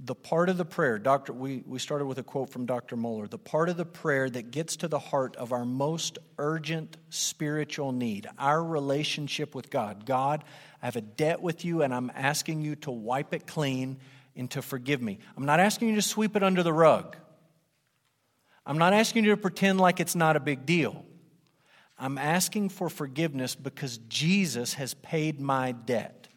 The 0.02 0.16
part 0.16 0.48
of 0.48 0.58
the 0.58 0.66
prayer, 0.66 0.98
Doctor, 0.98 1.34
we, 1.34 1.62
we 1.66 1.78
started 1.78 2.06
with 2.06 2.18
a 2.20 2.24
quote 2.24 2.50
from 2.50 2.66
Dr. 2.66 2.96
Mohler, 2.96 3.30
the 3.30 3.38
part 3.38 3.68
of 3.68 3.76
the 3.76 3.86
prayer 3.86 4.30
that 4.30 4.50
gets 4.52 4.78
to 4.78 4.88
the 4.88 5.00
heart 5.00 5.36
of 5.36 5.52
our 5.52 5.66
most 5.66 6.20
urgent 6.38 6.96
spiritual 7.10 7.92
need, 7.92 8.26
our 8.38 8.64
relationship 8.64 9.54
with 9.54 9.70
God. 9.70 10.06
God, 10.06 10.46
I 10.82 10.86
have 10.86 10.96
a 10.96 11.02
debt 11.02 11.42
with 11.42 11.66
you, 11.66 11.82
and 11.82 11.94
I'm 11.94 12.12
asking 12.16 12.62
you 12.62 12.76
to 12.78 12.92
wipe 12.92 13.34
it 13.34 13.46
clean 13.46 13.98
and 14.38 14.50
to 14.52 14.62
forgive 14.62 15.02
me. 15.02 15.20
I'm 15.36 15.46
not 15.46 15.60
asking 15.60 15.90
you 15.90 15.96
to 15.96 16.02
sweep 16.02 16.38
it 16.38 16.44
under 16.44 16.64
the 16.64 16.72
rug. 16.72 17.18
I'm 18.66 18.78
not 18.78 18.94
asking 18.94 19.26
you 19.26 19.32
to 19.32 19.38
pretend 19.38 19.82
like 19.82 20.00
it's 20.00 20.16
not 20.16 20.38
a 20.38 20.40
big 20.40 20.66
deal. 20.66 21.06
I'm 21.98 22.18
asking 22.18 22.70
for 22.70 22.88
forgiveness 22.88 23.54
because 23.54 23.98
Jesus 24.08 24.76
has 24.76 24.94
paid 24.94 25.42
my 25.42 25.74
debt. 25.74 26.30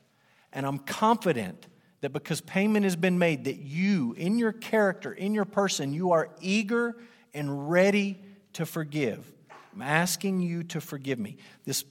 And 0.53 0.66
I'm 0.66 0.79
confident 0.79 1.68
that 2.03 2.12
because 2.12 2.41
payment 2.41 2.85
has 2.85 2.97
been 2.97 3.19
made, 3.19 3.45
that 3.45 3.57
you, 3.57 4.12
in 4.19 4.38
your 4.38 4.53
character, 4.53 5.12
in 5.12 5.33
your 5.33 5.45
person, 5.45 5.95
you 5.95 6.12
are 6.12 6.29
eager 6.41 6.97
and 7.33 7.71
ready 7.71 8.21
to 8.53 8.67
forgive. 8.67 9.33
I'm 9.73 9.83
asking 9.83 10.41
you 10.41 10.65
to 10.65 10.81
forgive 10.81 11.19
me. 11.19 11.38
This 11.65 11.85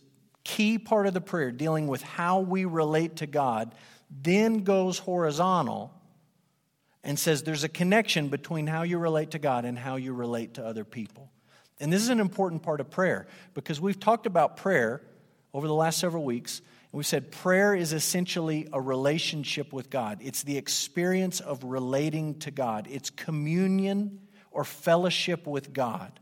key 0.44 0.78
part 0.78 1.08
of 1.08 1.14
the 1.14 1.22
prayer, 1.22 1.52
dealing 1.52 1.88
with 1.88 2.04
how 2.04 2.42
we 2.42 2.66
relate 2.66 3.18
to 3.18 3.26
God, 3.26 3.74
then 4.10 4.64
goes 4.64 5.00
horizontal 5.00 5.94
and 7.04 7.18
says 7.18 7.44
there's 7.44 7.64
a 7.64 7.70
connection 7.70 8.28
between 8.28 8.68
how 8.68 8.84
you 8.84 9.00
relate 9.00 9.32
to 9.32 9.40
God 9.40 9.66
and 9.66 9.80
how 9.80 9.96
you 9.96 10.14
relate 10.14 10.56
to 10.56 10.66
other 10.66 10.84
people. 10.84 11.32
And 11.80 11.92
this 11.92 12.02
is 12.02 12.10
an 12.10 12.20
important 12.20 12.62
part 12.62 12.80
of 12.80 12.92
prayer 12.92 13.28
because 13.54 13.80
we've 13.80 14.00
talked 14.00 14.26
about 14.28 14.58
prayer 14.58 15.02
over 15.54 15.68
the 15.68 15.74
last 15.74 16.00
several 16.00 16.24
weeks 16.24 16.62
we 16.92 17.04
said 17.04 17.32
prayer 17.32 17.74
is 17.74 17.94
essentially 17.94 18.68
a 18.74 18.82
relationship 18.82 19.72
with 19.72 19.90
God. 19.90 20.20
It's 20.22 20.44
the 20.44 20.58
experience 20.58 21.40
of 21.40 21.64
relating 21.64 22.40
to 22.40 22.52
God. 22.52 22.88
It's 22.92 23.10
communion 23.10 24.20
or 24.52 24.66
fellowship 24.66 25.48
with 25.48 25.72
God. 25.72 26.20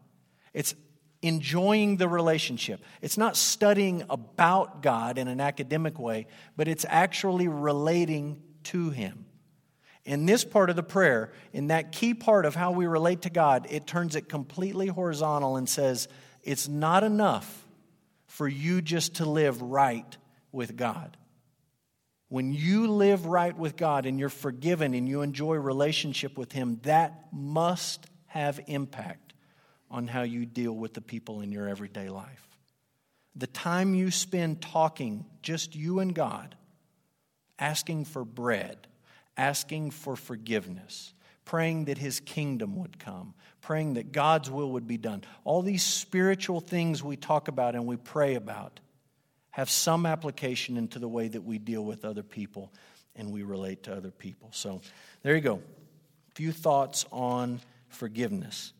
It's 0.53 0.75
enjoying 1.23 1.97
the 1.97 2.07
relationship. 2.07 2.81
It's 3.01 3.17
not 3.17 3.35
studying 3.35 4.03
about 4.11 4.83
God 4.83 5.17
in 5.17 5.27
an 5.27 5.41
academic 5.41 5.97
way, 5.97 6.27
but 6.55 6.67
it's 6.67 6.85
actually 6.87 7.47
relating 7.47 8.41
to 8.65 8.91
Him. 8.91 9.25
In 10.05 10.27
this 10.27 10.45
part 10.45 10.69
of 10.69 10.75
the 10.75 10.83
prayer, 10.83 11.31
in 11.51 11.67
that 11.67 11.91
key 11.91 12.13
part 12.13 12.45
of 12.45 12.53
how 12.53 12.71
we 12.71 12.85
relate 12.85 13.23
to 13.23 13.31
God, 13.31 13.67
it 13.71 13.87
turns 13.87 14.15
it 14.15 14.29
completely 14.29 14.87
horizontal 14.87 15.57
and 15.57 15.67
says, 15.67 16.07
it's 16.43 16.67
not 16.67 17.03
enough 17.03 17.67
for 18.27 18.47
you 18.47 18.81
just 18.81 19.15
to 19.15 19.25
live 19.25 19.61
right 19.61 20.17
with 20.51 20.75
God. 20.75 21.17
When 22.29 22.53
you 22.53 22.87
live 22.87 23.25
right 23.25 23.57
with 23.57 23.75
God 23.75 24.05
and 24.05 24.19
you're 24.19 24.29
forgiven 24.29 24.93
and 24.93 25.09
you 25.09 25.21
enjoy 25.21 25.55
relationship 25.55 26.37
with 26.37 26.51
Him, 26.51 26.79
that 26.83 27.27
must 27.31 28.05
have 28.27 28.59
impact 28.67 29.33
on 29.89 30.07
how 30.07 30.21
you 30.21 30.45
deal 30.45 30.73
with 30.73 30.93
the 30.93 31.01
people 31.01 31.41
in 31.41 31.51
your 31.51 31.67
everyday 31.67 32.09
life. 32.09 32.47
The 33.35 33.47
time 33.47 33.95
you 33.95 34.11
spend 34.11 34.61
talking, 34.61 35.25
just 35.41 35.75
you 35.75 35.99
and 35.99 36.13
God, 36.13 36.55
asking 37.57 38.05
for 38.05 38.23
bread, 38.23 38.87
asking 39.35 39.91
for 39.91 40.15
forgiveness, 40.15 41.13
praying 41.45 41.85
that 41.85 41.97
His 41.97 42.19
kingdom 42.19 42.75
would 42.75 42.99
come, 42.99 43.33
praying 43.61 43.95
that 43.95 44.11
God's 44.11 44.51
will 44.51 44.71
would 44.73 44.87
be 44.87 44.97
done. 44.97 45.23
All 45.43 45.63
these 45.63 45.83
spiritual 45.83 46.59
things 46.59 47.03
we 47.03 47.15
talk 47.15 47.47
about 47.47 47.73
and 47.73 47.87
we 47.87 47.95
pray 47.95 48.35
about 48.35 48.79
have 49.59 49.69
some 49.69 50.05
application 50.05 50.77
into 50.77 50.99
the 50.99 51.07
way 51.07 51.27
that 51.27 51.43
we 51.43 51.57
deal 51.57 51.83
with 51.83 52.05
other 52.05 52.23
people 52.23 52.71
and 53.17 53.29
we 53.29 53.43
relate 53.43 53.83
to 53.83 53.93
other 53.93 54.09
people. 54.09 54.49
So 54.53 54.79
there 55.21 55.35
you 55.35 55.41
go. 55.41 55.55
A 55.55 56.35
few 56.35 56.53
thoughts 56.53 57.05
on 57.11 57.59
forgiveness. 57.89 58.71